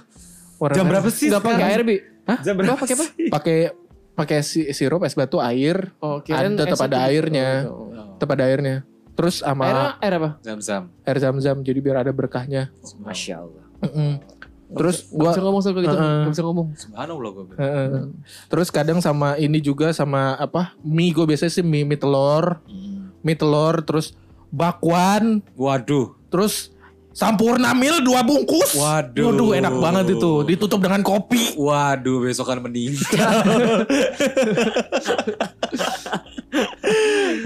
Warna 0.57 0.75
jam 0.75 0.85
berapa 0.85 1.09
sih 1.09 1.29
Enggak 1.29 1.45
pakai 1.45 1.65
air, 1.65 1.81
Bi. 1.83 1.97
Hah? 2.25 2.39
Jam 2.41 2.55
berapa? 2.57 2.75
pakai 2.75 2.95
apa? 2.95 3.07
Pakai 3.31 3.59
pakai 4.13 4.39
si- 4.41 4.69
sirup 4.73 5.05
es 5.05 5.13
batu 5.13 5.37
air, 5.39 5.93
Oh, 6.01 6.19
Ada, 6.19 6.49
tetap 6.67 6.81
ada 6.83 6.99
itu. 6.99 7.07
airnya. 7.13 7.49
Oh, 7.69 7.93
oh. 7.93 8.17
tetap 8.17 8.33
ada 8.33 8.45
airnya. 8.49 8.77
Terus 9.13 9.41
sama 9.41 9.65
Airnya 9.65 9.89
air 9.99 10.13
apa? 10.15 10.31
Zam-zam. 10.41 10.83
air 11.03 11.17
zam-zam 11.17 11.57
jadi 11.61 11.81
biar 11.81 11.97
ada 12.01 12.13
berkahnya. 12.13 12.69
Masya 13.01 13.35
Allah. 13.41 13.65
Mm-mm. 13.81 14.36
Terus 14.67 15.07
Gua 15.15 15.31
gua 15.31 15.31
bisa 15.31 15.43
ngomong 15.47 15.61
soal 15.63 15.79
gitu. 15.79 15.95
Heeh. 15.95 16.23
Gak 16.27 16.33
bisa 16.35 16.43
ngomong. 16.43 16.67
Subhanallah 16.75 17.31
gue 17.31 17.45
bilang. 17.47 17.61
Heeh. 17.63 18.11
Terus 18.51 18.69
kadang 18.75 18.99
sama 18.99 19.39
ini 19.39 19.63
juga 19.63 19.95
sama 19.95 20.35
apa? 20.37 20.75
Mie 20.83 21.15
gue 21.15 21.23
biasanya 21.23 21.53
sih 21.55 21.63
mie, 21.63 21.87
mie 21.87 21.95
telur, 21.99 22.59
mie 23.23 23.39
telur 23.39 23.79
terus 23.87 24.19
bakwan, 24.51 25.39
Waduh. 25.55 26.19
terus 26.33 26.75
sampurna 27.15 27.73
mil 27.79 28.03
dua 28.03 28.27
bungkus. 28.27 28.75
Waduh. 28.75 29.33
Waduh 29.33 29.51
enak 29.55 29.75
banget 29.79 30.19
itu. 30.19 30.33
Ditutup 30.45 30.83
dengan 30.83 31.01
kopi. 31.07 31.55
Waduh, 31.55 32.27
besokan 32.27 32.59
meninggal. 32.59 33.87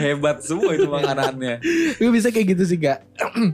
Hebat 0.00 0.42
semua 0.42 0.72
itu 0.74 0.88
makanannya. 0.88 1.60
Gue 2.00 2.10
bisa 2.10 2.32
kayak 2.32 2.56
gitu 2.56 2.62
sih 2.64 2.78
gak. 2.80 3.04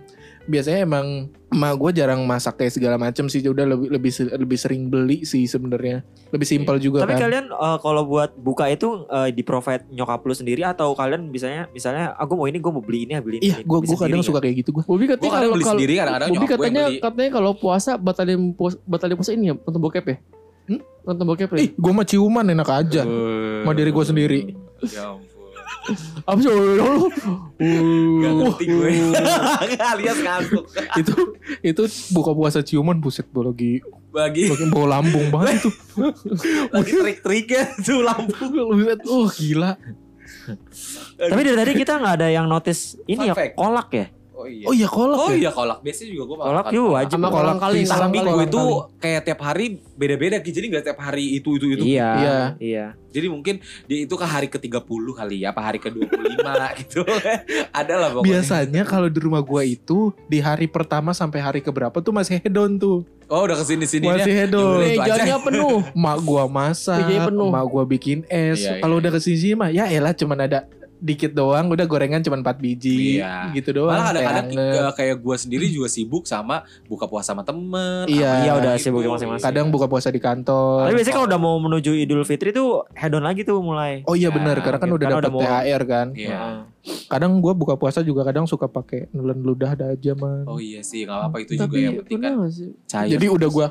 Biasanya 0.52 0.86
emang 0.86 1.34
emak 1.56 1.72
gue 1.74 1.90
jarang 1.96 2.20
masak 2.22 2.54
kayak 2.56 2.70
segala 2.70 2.94
macam 2.94 3.26
sih 3.26 3.40
udah 3.40 3.64
lebih 3.64 3.88
lebih 3.88 4.12
lebih 4.36 4.54
sering 4.54 4.86
beli 4.86 5.22
sih 5.22 5.42
sebenarnya 5.44 6.04
lebih 6.28 6.44
simpel 6.44 6.76
juga 6.76 7.00
Tapi 7.00 7.12
kan 7.12 7.20
kalian 7.24 7.46
eh, 7.48 7.78
kalau 7.80 8.04
buat 8.04 8.36
buka 8.36 8.68
itu 8.68 9.08
eh, 9.08 9.30
di 9.30 9.40
provide 9.40 9.88
nyokap 9.88 10.20
lu 10.20 10.32
sendiri 10.32 10.62
atau 10.62 10.92
kalian 10.92 11.26
misalnya 11.26 11.66
misalnya 11.68 12.12
aku 12.14 12.34
mau 12.34 12.44
ini 12.44 12.56
gue 12.56 12.68
mau 12.68 12.80
beli 12.80 12.98
ini 13.02 13.12
ya 13.12 13.20
beli 13.20 13.36
ini. 13.38 13.46
iya 13.46 13.56
gue 13.58 13.78
gue 13.78 13.88
kadang 13.90 13.98
sendiri 14.14 14.22
suka 14.22 14.38
kayak 14.38 14.56
gitu 14.58 14.70
gue 14.70 14.84
Bobi 14.84 15.04
Gue 15.06 15.10
katanya 15.10 15.30
kadang 15.32 15.40
kalau 15.40 15.50
beli 15.50 15.64
kalau 15.64 15.74
sendiri, 15.74 15.94
kadang-kadang 15.96 16.28
Bobi 16.28 16.36
nyokap 16.36 16.46
gue 16.46 16.52
yang 16.52 16.60
katanya 16.60 16.84
beli. 16.84 16.98
katanya 17.00 17.30
kalau 17.32 17.50
puasa 17.54 17.90
batalin 17.96 18.40
puas- 18.52 18.80
batalin 18.84 19.16
puasa 19.16 19.32
ini 19.32 19.44
ya 19.46 19.54
nonton 19.56 19.80
bokep 19.80 20.04
ya? 20.04 20.16
Hmm? 20.66 20.80
Nonton 21.02 21.24
bokep 21.24 21.48
ya? 21.48 21.58
ih 21.58 21.70
gue 21.72 21.92
mah 21.92 22.04
ciuman 22.04 22.46
enak 22.46 22.68
aja 22.68 23.02
sama 23.02 23.72
diri 23.72 23.90
gue 23.90 24.04
sendiri 24.04 24.38
Ya 24.86 25.08
ampun. 25.08 25.35
Apa 26.24 26.38
sih? 26.38 26.50
Oh, 26.50 26.58
oh, 26.82 27.08
Gak 28.18 28.32
oh. 28.32 28.36
ngerti 28.42 28.64
gue. 28.66 28.90
Alias 29.94 30.18
ngantuk. 30.18 30.64
itu 30.98 31.14
itu 31.62 31.82
buka 32.10 32.30
puasa 32.32 32.60
ciuman 32.60 32.98
buset 32.98 33.26
gue 33.26 33.42
lagi 33.42 33.72
Bagi 34.10 34.48
lagi 34.48 34.64
bawa 34.66 34.98
lambung 34.98 35.28
banget 35.28 35.60
itu 35.60 35.70
lagi 36.72 36.90
trik-triknya 36.90 37.62
tuh 37.80 38.00
lampu. 38.00 38.34
buset 38.72 39.00
oh 39.06 39.28
gila 39.28 39.76
Tapi 41.16 41.40
dari 41.42 41.56
tadi 41.56 41.72
kita 41.74 41.98
nggak 41.98 42.14
ada 42.18 42.28
yang 42.30 42.46
notice 42.46 42.96
ini 43.04 43.22
Fun 43.22 43.28
ya 43.28 43.34
fact. 43.34 43.54
kolak 43.54 43.88
ya. 43.92 44.06
Oh 44.36 44.44
iya. 44.44 44.68
oh 44.68 44.74
iya 44.76 44.84
kolak 44.84 45.16
Oh 45.16 45.28
ya 45.28 45.36
iya 45.38 45.50
kolak. 45.50 45.78
Biasanya 45.80 46.08
juga 46.12 46.24
gue 46.24 46.36
Kolak 46.36 46.64
juga 46.68 46.88
wajib. 46.92 47.16
Sama 47.16 47.28
kolak 47.28 47.56
pisang 47.56 47.88
kolang 47.88 48.10
Tapi 48.12 48.18
gue 48.20 48.44
itu 48.44 48.62
kayak 48.98 49.20
tiap 49.24 49.40
hari 49.40 49.66
beda-beda 49.92 50.36
Ki. 50.38 50.50
Jadi 50.52 50.66
gak 50.70 50.84
tiap 50.84 50.98
hari 51.00 51.24
itu 51.34 51.56
itu 51.56 51.66
itu. 51.72 51.82
Iya, 51.82 52.08
Iya. 52.14 52.38
iya. 52.60 52.86
Jadi 53.08 53.26
mungkin 53.26 53.54
dia 53.84 54.04
itu 54.04 54.12
ke 54.12 54.26
hari 54.28 54.44
ke-30 54.46 54.84
kali 55.10 55.36
ya, 55.40 55.48
apa 55.50 55.60
hari 55.62 55.80
ke-25 55.80 56.36
gitu. 56.84 57.00
Ada 57.70 57.94
lah 57.96 58.08
pokoknya. 58.12 58.28
biasanya 58.28 58.82
kalau 58.84 59.08
di 59.08 59.16
rumah 59.16 59.40
gue 59.40 59.62
itu 59.66 59.98
di 60.26 60.38
hari 60.38 60.68
pertama 60.68 61.10
sampai 61.10 61.40
hari 61.40 61.60
keberapa 61.60 61.96
tuh 61.96 62.12
masih 62.12 62.36
hedon 62.38 62.76
tuh 62.76 63.08
Oh 63.26 63.42
udah 63.42 63.56
ke 63.56 63.64
sini-sini 63.64 64.06
masih 64.06 64.36
hedon 64.36 64.84
Itu 64.84 65.00
aja. 65.00 65.16
Mejanya 65.16 65.36
penuh. 65.40 65.80
mak 65.98 66.16
gua 66.20 66.44
masak, 66.46 67.02
Mejanya 67.02 67.26
penuh. 67.26 67.48
mak 67.48 67.64
gua 67.64 67.82
bikin 67.82 68.22
es. 68.26 68.62
Iya, 68.62 68.78
Kalau 68.78 68.94
iya. 68.94 69.02
udah 69.02 69.10
ke 69.10 69.18
sini 69.18 69.56
mah 69.56 69.68
ya 69.68 69.84
elah 69.88 70.12
cuman 70.12 70.38
ada 70.42 70.68
dikit 70.96 71.32
doang, 71.32 71.68
udah 71.68 71.84
gorengan 71.84 72.20
cuman 72.20 72.40
4 72.40 72.56
biji 72.56 73.20
Iya. 73.20 73.52
gitu 73.52 73.70
doang. 73.72 73.92
Malah 73.92 74.10
kadang-kadang 74.10 74.46
kayak 74.46 74.56
anget. 74.56 74.72
kayak, 74.72 74.92
kayak 74.96 75.16
gue 75.20 75.36
sendiri 75.36 75.66
juga 75.68 75.88
sibuk 75.88 76.24
sama 76.24 76.56
buka 76.84 77.04
puasa 77.04 77.32
sama 77.32 77.42
temen. 77.42 78.08
Iya. 78.08 78.32
Iya, 78.42 78.52
udah 78.56 78.72
gitu. 78.74 78.84
sibuk 78.88 79.04
masing-masing. 79.04 79.44
kadang 79.44 79.66
buka 79.68 79.86
puasa 79.86 80.08
di 80.08 80.18
kantor. 80.18 80.88
Tapi 80.88 80.94
biasanya 80.94 81.14
kalau 81.14 81.28
udah 81.28 81.40
mau 81.40 81.56
menuju 81.58 81.90
Idul 81.92 82.22
Fitri 82.22 82.50
tuh 82.50 82.84
hedon 82.92 83.22
lagi 83.22 83.42
tuh 83.42 83.60
mulai. 83.60 84.00
Oh 84.04 84.12
iya 84.12 84.26
Ya, 84.26 84.34
benar, 84.34 84.58
karena 84.58 84.78
kan 84.78 84.88
gitu. 84.88 84.96
udah 84.98 85.06
dapat 85.06 85.30
THR 85.38 85.82
kan. 85.86 86.06
Iya. 86.12 86.40
Kadang 87.06 87.38
gua 87.38 87.52
buka 87.52 87.74
puasa 87.74 88.02
juga 88.02 88.22
kadang 88.22 88.46
suka 88.46 88.66
pakai 88.66 89.06
nelen 89.10 89.42
ludah 89.42 89.74
ada 89.74 89.90
aja 89.90 90.14
man. 90.14 90.46
Oh 90.46 90.58
iya 90.58 90.82
sih, 90.82 91.02
gak 91.02 91.14
apa-apa 91.14 91.36
itu 91.42 91.54
juga 91.54 91.66
Tapi 91.66 91.78
yang 91.78 91.94
penting 92.02 92.18
kan. 92.18 92.34
Jadi 93.06 93.26
udah 93.26 93.48
gua 93.48 93.66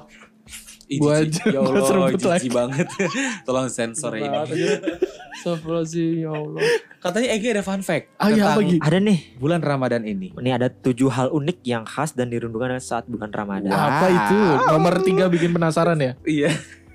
Aja, 0.87 1.43
ya 1.47 1.59
Allah, 1.59 2.13
jijik 2.13 2.25
lagi. 2.25 2.49
banget. 2.49 2.85
Tolong 3.47 3.67
sensor 3.67 4.13
ya 4.13 4.21
ini. 4.21 4.37
aja. 4.37 4.69
Astagfirullahaladzim 5.35 6.09
ya 6.15 6.31
Allah. 6.31 6.61
Katanya 6.97 7.27
Egi 7.31 7.47
ada 7.49 7.61
fun 7.61 7.81
fact 7.81 8.05
Ah, 8.15 8.29
iya, 8.29 8.49
apa? 8.49 8.61
Ada 8.61 8.97
nih. 8.99 9.19
bulan 9.35 9.59
Ramadan 9.59 10.01
ini. 10.01 10.29
Ini 10.31 10.49
ada 10.51 10.67
tujuh 10.67 11.07
hal 11.07 11.29
unik 11.29 11.57
yang 11.63 11.83
khas 11.83 12.11
dan 12.11 12.29
dirundungkan 12.29 12.77
saat 12.79 13.05
bulan 13.05 13.29
Ramadan. 13.29 13.69
apa 13.69 14.05
itu? 14.07 14.37
Nomor 14.67 14.93
tiga 15.01 15.25
bikin 15.25 15.51
penasaran 15.51 15.97
ya? 15.97 16.13
Iya. 16.23 16.49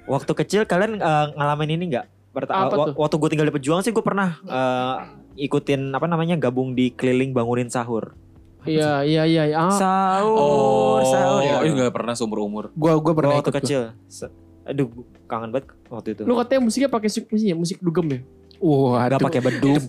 Waktu 0.05 0.33
kecil 0.37 0.63
kalian 0.65 0.99
eh, 0.99 1.27
ngalamin 1.33 1.71
ini 1.73 1.85
nggak? 1.89 2.07
Perta- 2.31 2.55
Apa 2.61 2.75
wa- 2.75 2.87
tuh? 2.87 2.95
Waktu 2.97 3.15
gue 3.17 3.29
tinggal 3.29 3.47
di 3.47 3.55
Pejuang 3.55 3.81
sih 3.81 3.91
gue 3.91 4.01
pernah 4.01 4.39
eh, 4.41 4.97
ikutin 5.41 5.91
apa 5.91 6.05
namanya 6.05 6.35
gabung 6.37 6.73
di 6.73 6.91
keliling 6.91 7.31
bangunin 7.31 7.67
sahur. 7.67 8.15
Iya 8.63 9.03
iya 9.03 9.23
iya. 9.25 9.43
iya. 9.47 9.57
Ah, 9.59 9.73
Sahur, 9.73 11.01
sahur. 11.03 11.41
Oh, 11.41 11.63
ini 11.63 11.73
gak 11.79 11.95
pernah 11.95 12.13
seumur 12.13 12.41
umur. 12.41 12.65
Gua 12.73 12.97
gua 12.97 13.13
pernah 13.13 13.31
waktu 13.35 13.49
ikut. 13.49 13.53
gua. 13.53 13.61
kecil. 13.61 13.83
Se- 14.07 14.33
Aduh, 14.63 14.87
gua 14.87 15.05
kangen 15.27 15.51
banget 15.51 15.67
waktu 15.87 16.09
itu. 16.13 16.23
lu 16.23 16.35
katanya 16.37 16.61
musiknya 16.61 16.89
pakai 16.89 17.09
musik 17.09 17.25
musiknya 17.27 17.57
musik 17.57 17.79
dugem 17.79 18.07
ya? 18.07 18.21
Wah, 18.61 18.77
Gak 19.01 19.05
ada 19.07 19.17
pakai 19.19 19.41
beduk, 19.41 19.83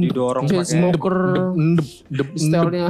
didorong 0.00 0.48
pakai. 0.48 0.64
smoker 0.64 1.16
stylenya. 2.32 2.88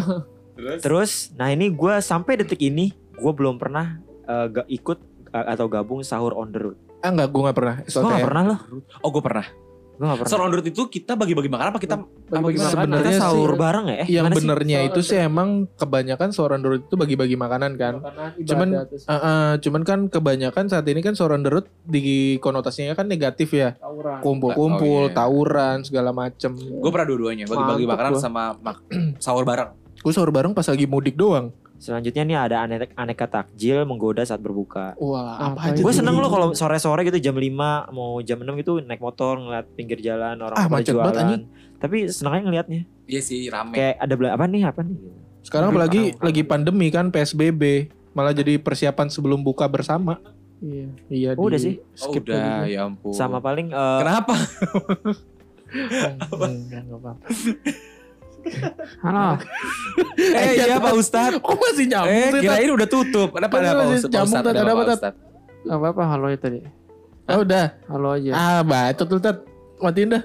Terus? 0.79 1.35
Nah 1.35 1.49
ini 1.51 1.67
gue 1.67 1.95
sampai 1.99 2.39
detik 2.39 2.61
ini 2.61 2.93
gue 2.95 3.33
belum 3.33 3.57
pernah 3.57 3.99
gak 4.25 4.71
ikut 4.71 4.99
eh, 5.31 5.47
atau 5.49 5.67
gabung 5.67 6.01
sahur 6.01 6.37
on 6.37 6.49
the 6.49 6.61
road. 6.61 6.77
Ah 7.01 7.11
enggak, 7.11 7.33
gua 7.33 7.41
enggak 7.43 7.57
pernah. 7.57 7.77
Gue 7.83 8.01
gak 8.07 8.23
pernah 8.23 8.43
loh. 8.47 8.59
Oh 9.01 9.11
gue 9.11 9.23
pernah. 9.25 9.47
Road 10.49 10.65
itu 10.65 10.83
kita 10.89 11.13
bagi-bagi 11.13 11.53
makanan 11.53 11.77
apa 11.77 11.81
kita 11.81 11.97
Bagi-bagi 12.01 12.57
makanan. 12.57 12.73
Sebenarnya 12.73 13.13
Kita 13.13 13.21
sahur 13.21 13.51
sih, 13.53 13.61
bareng 13.61 13.87
ya? 13.87 13.97
Eh, 14.01 14.09
yang 14.09 14.27
sih? 14.27 14.37
benernya 14.41 14.79
Soal 14.79 14.89
itu 14.89 15.01
sih 15.05 15.19
emang 15.21 15.49
kebanyakan 15.77 16.29
road 16.63 16.83
itu 16.89 16.95
bagi-bagi 16.97 17.37
makanan 17.37 17.77
kan. 17.77 17.95
Makanan, 18.01 18.29
Cuman, 18.41 18.69
Eh, 18.81 19.13
eh, 19.13 19.53
cuman 19.61 19.83
kan 19.85 20.01
kebanyakan 20.09 20.65
saat 20.67 20.89
ini 20.89 21.01
kan 21.01 21.13
road 21.45 21.69
di 21.85 22.03
konotasinya 22.39 22.97
kan 22.97 23.05
negatif 23.05 23.53
ya. 23.53 23.77
Kumpul-kumpul, 24.25 25.05
Oh, 25.05 25.13
iya. 25.13 25.15
tawuran, 25.15 25.85
segala 25.85 26.11
macem. 26.11 26.57
Gue 26.57 26.89
pernah 26.89 27.05
dua-duanya 27.05 27.45
bagi-bagi 27.45 27.85
makanan 27.85 28.13
gua. 28.15 28.23
sama 28.23 28.43
mak- 28.57 28.81
sahur 29.21 29.45
bareng. 29.45 29.77
Gue 30.01 30.13
sahur 30.17 30.33
bareng 30.33 30.57
pas 30.57 30.65
lagi 30.65 30.89
mudik 30.89 31.13
doang. 31.13 31.53
Selanjutnya 31.81 32.23
nih 32.23 32.37
ada 32.39 32.57
aneka, 32.61 32.93
aneka 32.95 33.25
takjil 33.27 33.83
menggoda 33.83 34.21
saat 34.21 34.37
berbuka. 34.39 34.93
Wah, 34.95 35.41
Apa 35.41 35.57
apa, 35.57 35.61
aja 35.67 35.75
itu? 35.75 35.81
Gue 35.81 35.91
seneng 35.91 36.13
loh 36.15 36.29
kalau 36.29 36.53
sore-sore 36.53 37.03
gitu 37.03 37.17
jam 37.19 37.33
5 37.33 37.49
mau 37.89 38.21
jam 38.21 38.37
6 38.37 38.53
gitu 38.61 38.73
naik 38.79 39.01
motor 39.01 39.41
ngeliat 39.41 39.65
pinggir 39.73 39.97
jalan 39.99 40.37
orang 40.39 40.55
Ah, 40.55 40.69
pada 40.69 40.77
macet 40.77 40.93
banget, 40.93 41.01
jualan. 41.11 41.25
anjing. 41.25 41.43
Tapi 41.77 41.97
seneng 42.07 42.33
aja 42.35 42.43
ngeliatnya. 42.45 42.81
Iya 43.07 43.21
sih 43.21 43.49
rame. 43.49 43.73
Kayak 43.73 43.97
ada 43.99 44.13
bela 44.15 44.31
apa 44.31 44.45
nih 44.45 44.63
apa 44.63 44.81
nih? 44.83 44.97
Sekarang 45.41 45.67
Aduh, 45.67 45.81
apalagi 45.81 46.03
lagi 46.21 46.43
pandemi 46.45 46.87
kan 46.89 47.09
PSBB. 47.09 47.63
Malah 48.11 48.37
jadi 48.37 48.55
persiapan 48.57 49.09
sebelum 49.09 49.41
buka 49.41 49.65
bersama. 49.65 50.21
Iya. 50.61 50.87
Iya 51.09 51.29
Oh, 51.35 51.49
udah 51.49 51.57
sih? 51.57 51.81
Oh, 51.97 52.13
skip 52.13 52.29
udah 52.29 52.37
lagi. 52.61 52.77
ya 52.77 52.85
ampun. 52.85 53.17
Sama 53.17 53.41
paling 53.41 53.73
eh, 53.73 53.99
Kenapa? 53.99 54.37
Enggak, 55.71 56.83
enggak 56.83 56.99
apa-apa. 56.99 57.27
Halo. 59.05 59.37
eh 60.41 60.51
iya 60.57 60.77
Pak 60.81 60.95
Ustadz. 60.97 61.39
Kok 61.41 61.57
masih 61.61 61.87
nyambung 61.89 62.33
Eh 62.37 62.41
kirain 62.41 62.71
udah 62.73 62.89
tutup. 62.89 63.29
Kenapa 63.37 63.55
ada 63.61 63.71
Pak? 63.73 63.85
Pak 63.85 64.09
nyambung, 64.11 64.43
Tat. 64.43 64.53
ada 64.53 64.61
apa? 64.73 64.83
Ustadz. 64.97 65.19
Gak 65.61 65.77
apa-apa 65.77 66.03
halo 66.09 66.27
ya 66.33 66.39
tadi. 66.41 66.59
Ah, 67.29 67.37
udah. 67.39 67.67
Halo 67.87 68.09
aja. 68.17 68.33
Ah, 68.33 68.61
bacot 68.65 69.09
lu 69.13 69.21
Tat. 69.21 69.39
Matiin 69.81 70.09
dah. 70.13 70.23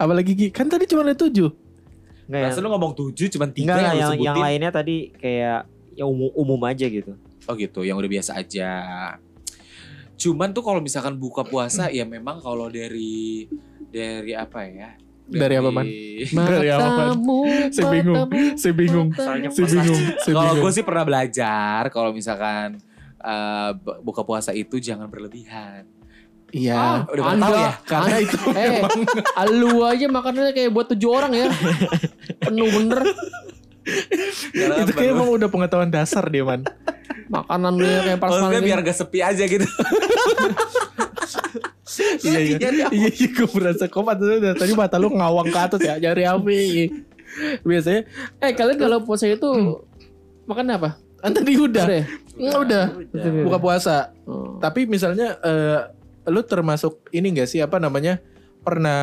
Apalagi 0.00 0.32
Gi? 0.36 0.48
Kan 0.52 0.68
tadi 0.68 0.84
cuma 0.88 1.04
ada 1.04 1.16
tujuh. 1.16 1.52
enggak 2.24 2.56
Masa 2.56 2.60
lu 2.64 2.72
ngomong 2.72 2.96
tujuh 2.96 3.28
cuman 3.36 3.52
tiga 3.52 3.76
yang 3.76 3.96
yang, 4.00 4.12
yang 4.16 4.36
lainnya 4.40 4.72
tadi 4.72 5.12
kayak 5.12 5.68
yang 5.92 6.08
umum, 6.08 6.32
umum 6.32 6.60
aja 6.64 6.88
gitu. 6.88 7.12
Oh 7.44 7.52
gitu, 7.52 7.84
yang 7.84 8.00
udah 8.00 8.08
biasa 8.08 8.40
aja. 8.40 8.72
Cuman 10.16 10.56
tuh 10.56 10.64
kalau 10.64 10.80
misalkan 10.80 11.20
buka 11.20 11.44
puasa 11.44 11.92
ya 11.92 12.08
memang 12.08 12.40
kalau 12.40 12.72
dari 12.72 13.44
dari 13.92 14.32
apa 14.32 14.64
ya? 14.64 14.96
Dari 15.24 15.54
apa, 15.54 15.70
Man? 15.70 15.86
Dari 16.52 16.68
apa, 16.68 16.88
Man? 16.90 17.08
Saya 17.70 17.86
bingung. 17.88 18.16
Saya 18.54 18.74
bingung. 18.74 19.08
Saya 19.12 19.64
bingung. 19.66 20.02
Kalau 20.20 20.52
gue 20.58 20.70
sih 20.70 20.82
pernah 20.82 21.02
belajar 21.02 21.88
kalau 21.88 22.10
misalkan 22.10 22.76
eh, 23.18 23.70
bu- 23.74 24.00
buka 24.04 24.20
puasa 24.20 24.52
itu 24.52 24.76
jangan 24.76 25.08
berlebihan. 25.08 25.88
Iya. 26.50 27.08
Udah 27.08 27.22
pada 27.24 27.34
Anda, 27.34 27.44
tahu 27.44 27.54
ya? 27.56 27.72
Karena 27.82 28.16
itu 28.20 28.36
Eh, 28.54 28.80
lu 29.50 29.82
aja 29.82 30.06
makanannya 30.06 30.52
kayak 30.52 30.70
buat 30.70 30.86
tujuh 30.88 31.10
orang 31.10 31.32
ya. 31.34 31.48
Penuh 32.38 32.68
bener. 32.70 33.02
Karena 34.50 34.74
itu 34.78 34.92
kan 34.92 34.96
kayak 34.96 35.12
emang 35.12 35.28
udah 35.30 35.48
pengetahuan 35.50 35.90
dasar 35.90 36.22
dia 36.26 36.40
man. 36.40 36.62
Makanan 37.26 37.72
lu 37.74 37.82
ya 37.82 38.00
kayak 38.02 38.18
pas 38.18 38.28
Maksudnya 38.30 38.62
biar 38.62 38.78
gak 38.80 38.96
sepi 38.96 39.18
aja 39.18 39.44
gitu. 39.44 39.66
iya 42.24 42.40
iya. 42.40 42.86
Iya 42.88 43.08
iya 43.12 43.28
gue 43.28 43.48
merasa 43.52 43.84
kok 43.86 44.02
tadi 44.56 44.72
mata 44.72 44.96
lu 44.96 45.12
ngawang 45.12 45.52
ke 45.52 45.58
atas 45.60 45.80
ya 45.84 46.00
nyari 46.00 46.24
api. 46.24 46.60
Biasanya 47.66 48.02
Eh 48.40 48.52
kalian 48.54 48.78
kalau 48.78 48.98
puasa 49.04 49.28
itu 49.28 49.48
makan 50.48 50.74
apa? 50.74 50.90
kan 51.24 51.32
tadi 51.32 51.56
udah. 51.56 51.84
Udah 51.88 51.96
ya? 51.96 52.06
Nggak, 52.36 52.58
udah. 52.68 52.84
Buka 53.48 53.56
puasa. 53.56 54.12
Oh. 54.28 54.60
Tapi 54.60 54.84
misalnya 54.84 55.40
eh, 55.40 55.88
lu 56.28 56.44
termasuk 56.44 57.08
ini 57.16 57.32
gak 57.32 57.48
sih 57.48 57.64
apa 57.64 57.80
namanya? 57.80 58.20
Pernah 58.60 59.00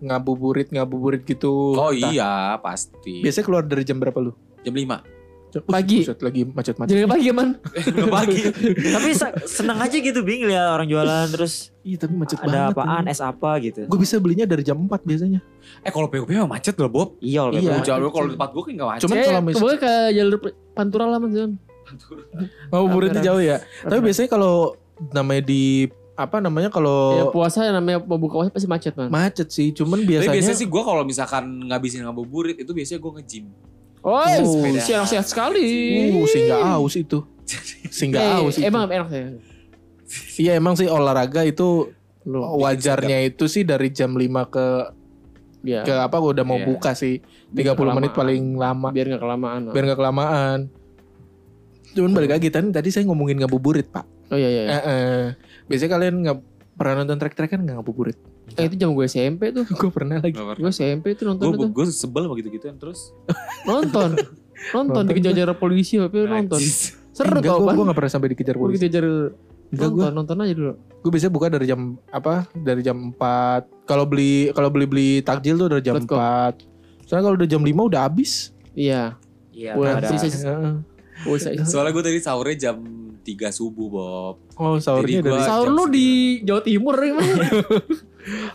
ngabuburit 0.00 0.72
ngabuburit 0.72 1.28
gitu. 1.28 1.76
Oh 1.76 1.92
Entah. 1.92 2.08
iya 2.08 2.56
pasti. 2.64 3.20
Biasanya 3.20 3.44
keluar 3.44 3.64
dari 3.68 3.84
jam 3.84 4.00
berapa 4.00 4.16
lu? 4.16 4.32
Jam 4.64 4.72
5. 4.72 5.15
Pagi. 5.62 5.98
Buset, 6.02 6.18
lagi 6.18 6.40
macet-macet. 6.44 6.90
Jadi 6.90 7.00
pagi 7.04 7.28
man. 7.30 7.48
Udah 7.88 8.08
pagi. 8.10 8.40
Tapi 8.68 9.10
se- 9.10 9.36
seneng 9.46 9.78
aja 9.78 9.96
gitu 9.96 10.20
Bing 10.20 10.44
lihat 10.44 10.68
orang 10.70 10.84
jualan 10.84 11.26
terus 11.28 11.72
Iya 11.80 11.96
tapi 11.98 12.14
macet 12.14 12.36
ada 12.36 12.68
banget. 12.68 12.74
apaan 12.74 13.04
es 13.06 13.20
apa 13.20 13.50
gitu. 13.58 13.80
Gue 13.84 13.98
bisa 13.98 14.16
belinya 14.16 14.42
dari 14.42 14.60
jam 14.60 14.76
4 14.76 14.90
biasanya. 15.00 15.38
Eh 15.80 15.88
kalau 15.88 16.06
PUP 16.06 16.26
memang 16.26 16.50
macet 16.50 16.74
loh 16.74 16.88
Bob. 16.88 17.08
Iya 17.18 17.46
loh. 17.46 17.54
Iya. 17.54 17.78
Jauh 17.80 18.10
kalau 18.10 18.26
di 18.26 18.34
tempat 18.34 18.50
gue 18.50 18.62
kan 18.62 18.72
gak 18.74 18.88
macet. 18.88 19.02
Cuman 19.02 19.16
Eh, 19.16 19.24
kalau 19.24 19.40
mis- 19.40 19.54
kemudian 19.54 19.78
ke 19.78 19.92
jalur 20.12 20.38
pantura 20.72 21.04
lah 21.06 21.16
man. 21.16 21.30
Zon. 21.30 21.52
ngabuburitnya 22.68 23.22
jauh 23.22 23.38
ya. 23.40 23.56
Tapi 23.80 24.00
biasanya 24.02 24.28
kalau 24.28 24.74
namanya 25.10 25.42
di 25.42 25.86
apa 26.16 26.40
namanya 26.40 26.66
kalau 26.66 26.98
Ya 27.14 27.24
puasa 27.28 27.68
namanya 27.68 28.00
mau 28.00 28.16
buka 28.16 28.40
puasa 28.40 28.48
pasti 28.48 28.64
macet 28.64 28.96
man. 28.96 29.06
macet 29.06 29.48
sih. 29.48 29.70
Cuman 29.70 30.00
Tapi 30.00 30.08
biasanya, 30.10 30.34
biasanya 30.34 30.58
sih 30.58 30.66
gue 30.66 30.82
kalau 30.82 31.02
misalkan 31.02 31.44
ngabisin 31.62 32.02
ngabuburit 32.02 32.56
itu 32.56 32.72
biasanya 32.72 32.98
gue 32.98 33.12
nge-gym. 33.14 33.46
Oh, 34.06 34.22
sepeda. 34.22 34.80
si 34.80 34.90
anak 34.92 35.08
sehat 35.10 35.26
sekali. 35.26 35.66
Uh, 36.14 36.26
sehingga 36.26 36.56
aus 36.72 36.94
itu. 36.94 37.26
Sehingga 37.88 38.18
Eh, 38.18 38.38
aus 38.38 38.54
itu. 38.54 38.62
emang 38.62 38.86
enak 38.86 39.10
ya. 39.10 39.26
Iya 40.38 40.52
emang 40.54 40.74
sih 40.74 40.86
olahraga 40.86 41.42
itu 41.42 41.90
wajarnya 42.24 43.22
itu 43.24 43.46
sih 43.46 43.62
dari 43.62 43.90
jam 43.90 44.12
5 44.12 44.22
ke 44.46 44.66
ya, 45.64 45.82
ke 45.82 45.90
apa 45.92 46.14
gua 46.16 46.30
udah 46.30 46.42
mau 46.42 46.54
Iya. 46.56 46.66
buka 46.68 46.94
sih. 46.94 47.18
30 47.50 47.74
Biar 47.82 47.96
menit 47.96 48.12
paling 48.12 48.54
lama 48.54 48.88
biar 48.90 49.06
nggak 49.08 49.22
kelamaan. 49.22 49.60
biar 49.66 49.84
nggak 49.84 49.98
kelamaan. 49.98 50.58
Cuman 51.90 52.12
balik 52.12 52.30
lagi 52.30 52.46
tadi, 52.46 52.68
tadi 52.68 52.88
saya 52.90 53.02
ngomongin 53.04 53.40
ngabuburit, 53.40 53.88
Pak. 53.88 54.04
Oh 54.28 54.36
iya 54.36 54.46
iya. 54.46 54.62
Eh, 54.68 54.82
eh. 54.84 55.22
Biasanya 55.64 55.90
kalian 55.92 56.14
nggak 56.20 56.38
pernah 56.74 56.94
nonton 57.00 57.16
trek-trek 57.16 57.48
kan 57.48 57.60
nggak 57.60 57.74
ngabuburit. 57.74 58.18
Eh, 58.48 58.64
itu 58.64 58.76
jam 58.76 58.90
gue 58.90 59.04
SMP 59.04 59.50
tuh. 59.50 59.66
gue 59.80 59.90
pernah 59.90 60.16
lagi. 60.16 60.32
Gue 60.32 60.70
SMP 60.70 61.12
tuh 61.12 61.26
nonton 61.26 61.50
Gue 61.50 61.56
itu. 61.58 61.66
gue 61.72 61.84
sebel 61.88 62.22
sama 62.24 62.34
gitu-gituan 62.36 62.76
terus. 62.76 63.10
Nonton. 63.64 64.14
Nonton 64.72 64.94
Nonton 64.94 65.02
dikejar-kejar 65.06 65.50
polisi 65.54 65.98
tapi 65.98 66.24
nonton. 66.24 66.56
Najis. 66.56 66.94
Seru 67.10 67.32
Enggak, 67.32 67.48
tau 67.48 67.58
gue 67.58 67.66
kan? 67.66 67.74
gue 67.74 67.84
nggak 67.84 67.98
pernah 67.98 68.12
sampai 68.12 68.28
dikejar 68.30 68.54
Gue 68.54 68.62
polisi. 68.62 68.78
dikejar 68.78 69.04
Enggak, 69.66 69.88
nonton, 69.90 70.10
nonton 70.14 70.36
aja 70.38 70.54
dulu. 70.54 70.72
Gue 71.02 71.10
biasanya 71.10 71.32
buka 71.34 71.46
dari 71.48 71.66
jam 71.66 71.80
apa? 72.08 72.34
Dari 72.54 72.80
jam 72.80 72.96
4. 73.12 73.66
Kalau 73.84 74.04
beli 74.04 74.52
kalau 74.52 74.68
beli 74.70 74.86
beli 74.86 75.10
takjil 75.20 75.56
tuh 75.56 75.68
dari 75.68 75.82
jam 75.82 75.98
Let's 75.98 76.06
go. 76.06 76.16
4. 76.16 76.62
Soalnya 77.04 77.24
kalau 77.24 77.36
udah 77.36 77.48
jam 77.48 77.62
5 77.62 77.74
udah 77.84 78.00
habis. 78.02 78.54
Iya. 78.72 79.18
Iya, 79.50 79.72
sisa- 80.06 80.28
sisa- 80.28 81.64
Soalnya 81.64 81.92
gue 81.92 82.04
tadi 82.04 82.20
sahurnya 82.20 82.56
jam 82.60 82.76
3 83.26 83.50
subuh, 83.50 83.86
Bob. 83.88 84.34
Oh, 84.54 84.78
sahurnya 84.78 85.18
gua- 85.18 85.34
dari 85.34 85.42
Sahur 85.42 85.68
lu 85.68 85.84
di 85.86 86.06
Jawa 86.40 86.62
Timur 86.62 86.94
gimana? 86.94 87.26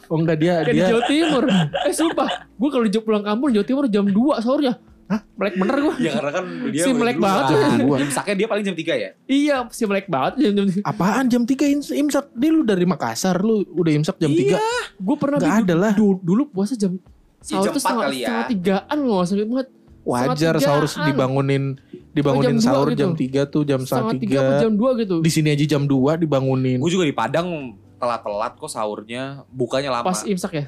Oh 0.07 0.19
enggak 0.19 0.37
dia 0.37 0.53
Kayak 0.61 0.67
di 0.67 0.75
dia 0.75 0.87
Jawa 0.91 1.03
Timur. 1.05 1.43
Eh 1.87 1.93
sumpah, 1.93 2.29
gue 2.51 2.69
kalau 2.69 2.83
di 2.83 2.91
pulang 2.99 3.23
kampung 3.23 3.51
Jawa 3.51 3.63
Timur 3.63 3.85
jam 3.87 4.03
2 4.03 4.43
sahurnya. 4.43 4.75
Hah? 5.07 5.27
Melek 5.33 5.55
bener 5.57 5.75
gue. 5.77 5.95
Ya 6.01 6.11
karena 6.15 6.31
kan 6.31 6.45
dia 6.73 6.83
Si 6.83 6.91
melek 6.91 7.17
banget 7.17 7.43
tuh. 7.45 7.59
Imsaknya 7.97 8.35
dia 8.35 8.47
paling 8.47 8.63
jam 8.63 8.75
3 8.75 8.83
ya? 8.95 9.09
Iya, 9.25 9.55
si 9.67 9.83
melek 9.83 10.07
banget 10.07 10.33
jam 10.39 10.51
jam. 10.53 10.65
apaan 10.83 11.25
jam 11.27 11.43
3 11.43 11.67
ins- 11.67 11.91
imsak? 11.93 12.31
Dia 12.31 12.49
lu 12.49 12.63
dari 12.63 12.83
Makassar 12.83 13.39
lu 13.39 13.63
udah 13.65 13.91
imsak 13.93 14.15
jam 14.17 14.27
3. 14.27 14.55
Gue 14.97 15.15
pernah 15.15 15.39
Bi, 15.39 15.47
ada 15.47 15.73
lah. 15.73 15.93
Dulu, 15.95 16.19
dulu 16.19 16.41
puasa 16.49 16.75
jam 16.75 16.99
sahur 17.39 17.67
jam 17.67 17.73
tuh 17.73 17.79
setengah, 17.79 18.03
kali 18.05 18.17
ya. 18.17 18.27
setengah 18.27 18.45
tigaan 18.47 18.97
nggak 19.01 19.19
usah 19.21 19.35
banget. 19.41 19.67
Wajar 20.01 20.55
sahur 20.57 20.83
dibangunin 21.03 21.63
dibangunin 22.11 22.55
Oh, 22.55 22.59
jam 22.59 22.59
sahur 22.61 22.87
gitu. 22.91 22.99
jam 22.99 23.11
3 23.15 23.41
tuh 23.47 23.61
jam 23.63 23.79
Setengah 23.81 24.19
tiga 24.19 24.39
atau 24.39 24.53
3. 24.53 24.63
jam 24.63 24.73
2 24.75 25.01
gitu. 25.01 25.15
Di 25.23 25.31
sini 25.31 25.49
aja 25.49 25.65
jam 25.65 25.83
2 25.87 26.19
dibangunin. 26.19 26.77
Gue 26.77 26.91
juga 26.91 27.07
di 27.07 27.15
Padang 27.15 27.47
telat-telat 27.95 28.53
kok 28.55 28.67
sahurnya. 28.67 29.43
Bukanya 29.47 29.89
lama. 29.95 30.05
Pas 30.05 30.23
imsak 30.23 30.51
ya. 30.53 30.65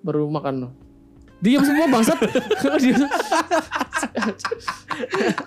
Baru 0.00 0.30
makan 0.30 0.54
lo. 0.62 0.68
Diam 1.36 1.60
semua 1.60 1.84
bangsat. 1.86 2.16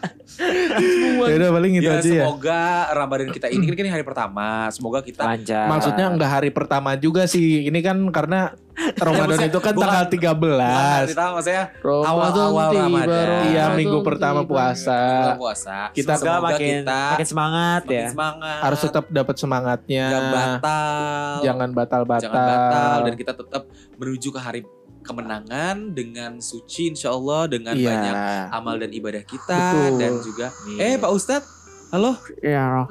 Diam. 0.40 0.80
semua. 0.80 1.26
Ya 1.26 1.36
udah 1.38 1.50
paling 1.52 1.74
itu 1.74 1.84
ya, 1.86 1.94
aja 1.94 2.08
ya. 2.08 2.24
semoga 2.24 2.62
Ramadan 2.90 3.30
kita 3.30 3.48
ini 3.48 3.64
kan 3.66 3.76
ini 3.78 3.92
hari 3.92 4.04
pertama. 4.04 4.48
Semoga 4.70 5.00
kita 5.00 5.22
Lancar. 5.22 5.68
Maksudnya 5.68 6.06
enggak 6.08 6.32
hari 6.32 6.50
pertama 6.50 6.96
juga 6.96 7.24
sih. 7.26 7.64
Ini 7.64 7.80
kan 7.80 7.98
karena 8.10 8.56
Ramadan 8.96 9.36
maksudnya 9.36 9.50
itu 9.50 9.60
kan 9.60 9.74
bukan- 9.74 9.84
tanggal 9.86 10.06
Bukan 10.08 10.24
hari 10.64 11.04
13. 11.04 11.12
pertama 11.12 11.32
maksudnya 11.36 11.64
Ramadan 11.76 12.08
Awal-awal 12.10 12.48
Ramadan. 12.70 12.80
Ramadan 12.80 13.28
Iya, 13.46 13.64
minggu 13.76 13.98
tiba. 13.98 14.08
pertama 14.08 14.42
puasa. 14.42 15.00
puasa. 15.36 15.78
Kita 15.92 16.14
Semoga 16.14 16.24
semoga 16.32 16.48
makin, 16.48 16.76
kita 16.80 17.02
makin 17.12 17.28
semangat 17.28 17.82
makin 17.84 17.98
ya. 17.98 18.08
semangat. 18.10 18.60
Harus 18.62 18.80
tetap 18.80 19.06
dapat 19.10 19.36
semangatnya. 19.36 20.06
Jangan 20.08 20.32
batal. 20.32 21.36
Jangan 21.42 21.70
batal-batal. 21.70 22.24
Jangan 22.24 22.48
batal 22.48 22.98
dan 23.04 23.14
kita 23.14 23.34
tetap 23.36 23.64
menuju 23.96 24.28
ke 24.30 24.40
hari 24.40 24.60
kemenangan 25.10 25.76
dengan 25.90 26.38
suci 26.38 26.88
insya 26.88 27.10
Allah 27.10 27.48
dengan 27.48 27.74
Iya. 27.74 27.90
banyak 27.90 28.16
amal 28.54 28.76
dan 28.78 28.92
ibadah 28.92 29.24
kita 29.24 29.58
Betul. 29.58 29.98
dan 29.98 30.12
juga 30.22 30.48
eh 30.78 30.96
Pak 30.96 31.10
Ustadz 31.10 31.50
halo 31.90 32.14
Iya, 32.40 32.62
Roh. 32.70 32.88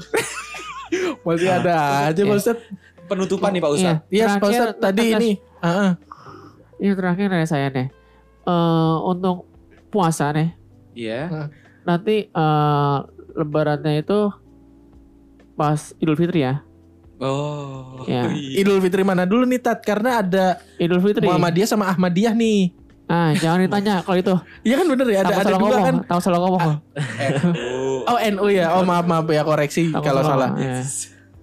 Masih 1.24 1.46
ada 1.48 1.74
aja 2.04 2.16
Iya. 2.16 2.26
Pak 2.26 2.36
Ustadz. 2.36 2.62
penutupan 3.06 3.50
nih 3.50 3.62
Pak 3.62 3.72
Ustadz 3.72 4.00
Iya 4.08 4.26
Pak 4.28 4.34
Terakhir, 4.36 4.60
Ustadz 4.66 4.80
tadi 4.80 5.00
tegas. 5.04 5.16
ini. 5.16 5.30
Heeh. 5.58 5.90
Ini 6.78 6.92
terakhir 6.94 7.26
dari 7.28 7.46
saya 7.46 7.66
nih. 7.68 7.88
Eh 8.44 8.96
untuk 9.02 9.36
puasa 9.88 10.30
nih, 10.30 10.52
iya 10.92 11.48
nanti 11.82 12.26
eh 12.26 12.96
lebarannya 13.32 13.98
itu 13.98 14.28
pas 15.54 15.96
Idul 15.96 16.14
Fitri 16.14 16.40
ya. 16.40 16.60
Oh 17.20 18.02
Iya. 18.04 18.30
iya. 18.32 18.62
Idul 18.62 18.78
Fitri 18.78 19.02
mana 19.02 19.22
dulu 19.22 19.44
nih 19.44 19.58
Tat? 19.58 19.82
Karena 19.82 20.22
ada 20.22 20.58
Idul 20.76 20.98
Fitri. 20.98 21.24
Muhammadiyah 21.24 21.68
sama 21.68 21.86
Ahmadiyah 21.86 22.32
nih. 22.32 22.72
Ah, 23.04 23.32
jangan 23.32 23.64
ditanya 23.64 24.04
kalau 24.04 24.20
itu. 24.20 24.34
Iya 24.62 24.74
kan 24.76 24.86
bener 24.86 25.06
ya 25.08 25.18
ada 25.22 25.32
Takut 25.32 25.40
ada 25.40 25.48
salah 25.48 25.58
dua 25.58 25.68
ngomong, 25.72 25.84
kan. 25.84 25.96
tahu 26.04 26.20
salah 26.20 26.40
ngomong. 26.40 26.60
Eh, 27.16 27.30
oh. 27.40 27.98
Oh 28.04 28.18
NU 28.20 28.46
ya. 28.48 28.66
Oh 28.76 28.82
maaf 28.84 29.04
maaf 29.04 29.24
ya 29.28 29.42
koreksi 29.42 29.88
kalau 29.90 30.20
salah. 30.20 30.52
ngomong, 30.52 30.60
iya. 30.60 30.84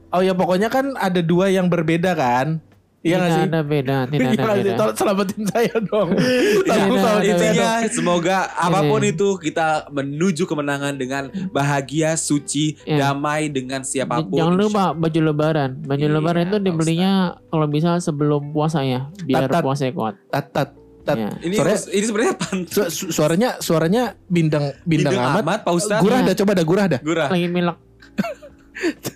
Oh 0.10 0.22
ya 0.22 0.32
pokoknya 0.32 0.70
kan 0.70 0.94
ada 0.94 1.20
dua 1.20 1.50
yang 1.50 1.66
berbeda 1.66 2.14
kan. 2.14 2.62
Iya 3.08 3.16
nggak 3.16 3.30
tidak 3.30 3.46
ada 3.46 3.62
beda, 3.62 3.98
tidak 4.08 4.26
ada 4.26 4.34
sih? 4.34 4.58
beda. 4.58 4.72
Tolong 4.76 4.98
selamatin 4.98 5.44
saya 5.46 5.76
dong. 5.80 6.10
Tidak 6.18 6.66
Tolong 6.66 6.90
ada 6.90 6.98
selamatin 6.98 7.36
saya 7.36 7.52
Intinya 7.52 7.72
semoga 7.88 8.38
apa 8.52 8.80
pun 8.84 9.00
Ini. 9.00 9.12
itu 9.12 9.28
kita 9.38 9.68
menuju 9.90 10.44
kemenangan 10.44 10.94
dengan 10.96 11.24
bahagia, 11.50 12.16
suci, 12.16 12.82
Iya. 12.82 12.98
damai 13.08 13.48
dengan 13.48 13.82
siapa 13.82 14.20
pun. 14.20 14.34
Jangan 14.34 14.56
lupa 14.56 14.84
baju 14.92 15.20
lebaran. 15.24 15.70
Baju 15.80 16.02
Iya, 16.02 16.14
lebaran 16.14 16.44
itu 16.48 16.58
dibelinya 16.60 17.12
kalau 17.46 17.68
bisa 17.68 17.98
sebelum 18.00 18.50
puasa 18.50 18.82
ya, 18.82 19.06
biar 19.22 19.46
Tat, 19.46 19.52
tat. 19.52 19.62
puasanya 19.62 19.94
kuat. 19.94 20.16
Tat 20.28 20.46
tat 20.50 20.70
tat. 21.04 21.16
Ya. 21.16 21.30
Ini 21.40 21.54
Suaranya- 21.54 21.86
ini 21.92 22.04
sebenarnya. 22.04 22.34
Su- 22.66 22.90
su- 22.90 23.12
suaranya 23.12 23.50
suaranya 23.60 24.04
bindang 24.26 24.74
bindang, 24.82 25.14
amat. 25.14 25.62
Pak 25.62 25.74
Ustadz. 25.76 26.02
Gurah 26.02 26.20
Iya. 26.20 26.28
dah 26.28 26.36
coba 26.36 26.52
dah 26.52 26.66
gurah 26.66 26.86
dah. 26.90 27.00
Gurah. 27.00 27.30
Lagi 27.30 27.46
milak. 27.48 27.78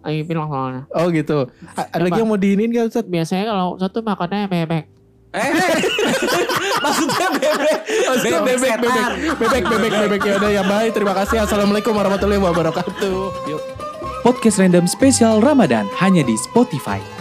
Lagi 0.00 0.20
pilek 0.24 0.48
soalnya. 0.48 0.82
Oh 0.90 1.06
gitu. 1.08 1.38
A- 1.76 1.88
ada 1.92 2.02
lagi 2.02 2.18
yang 2.18 2.28
mau 2.28 2.40
diinin 2.40 2.72
gak 2.72 2.88
Ustaz? 2.88 3.04
Biasanya 3.04 3.44
kalau 3.48 3.76
satu 3.76 3.98
makannya 4.00 4.48
bebek. 4.48 4.84
Eh, 5.30 5.46
maksudnya 6.84 7.28
bebek. 7.30 7.78
Maksudnya 8.08 8.40
bebek, 8.42 8.72
bebek, 8.82 9.06
bebek, 9.38 9.64
bebek, 9.68 9.92
bebek. 9.94 10.20
Ya 10.26 10.34
udah 10.40 10.50
ya 10.50 10.62
baik. 10.66 10.90
Terima 10.90 11.14
kasih. 11.14 11.44
Assalamualaikum 11.44 11.94
warahmatullahi 11.94 12.40
wabarakatuh. 12.42 13.46
Yuk. 13.46 13.62
Podcast 14.20 14.58
Random 14.58 14.84
Spesial 14.84 15.38
Ramadan 15.38 15.86
hanya 15.96 16.20
di 16.20 16.34
Spotify. 16.34 17.19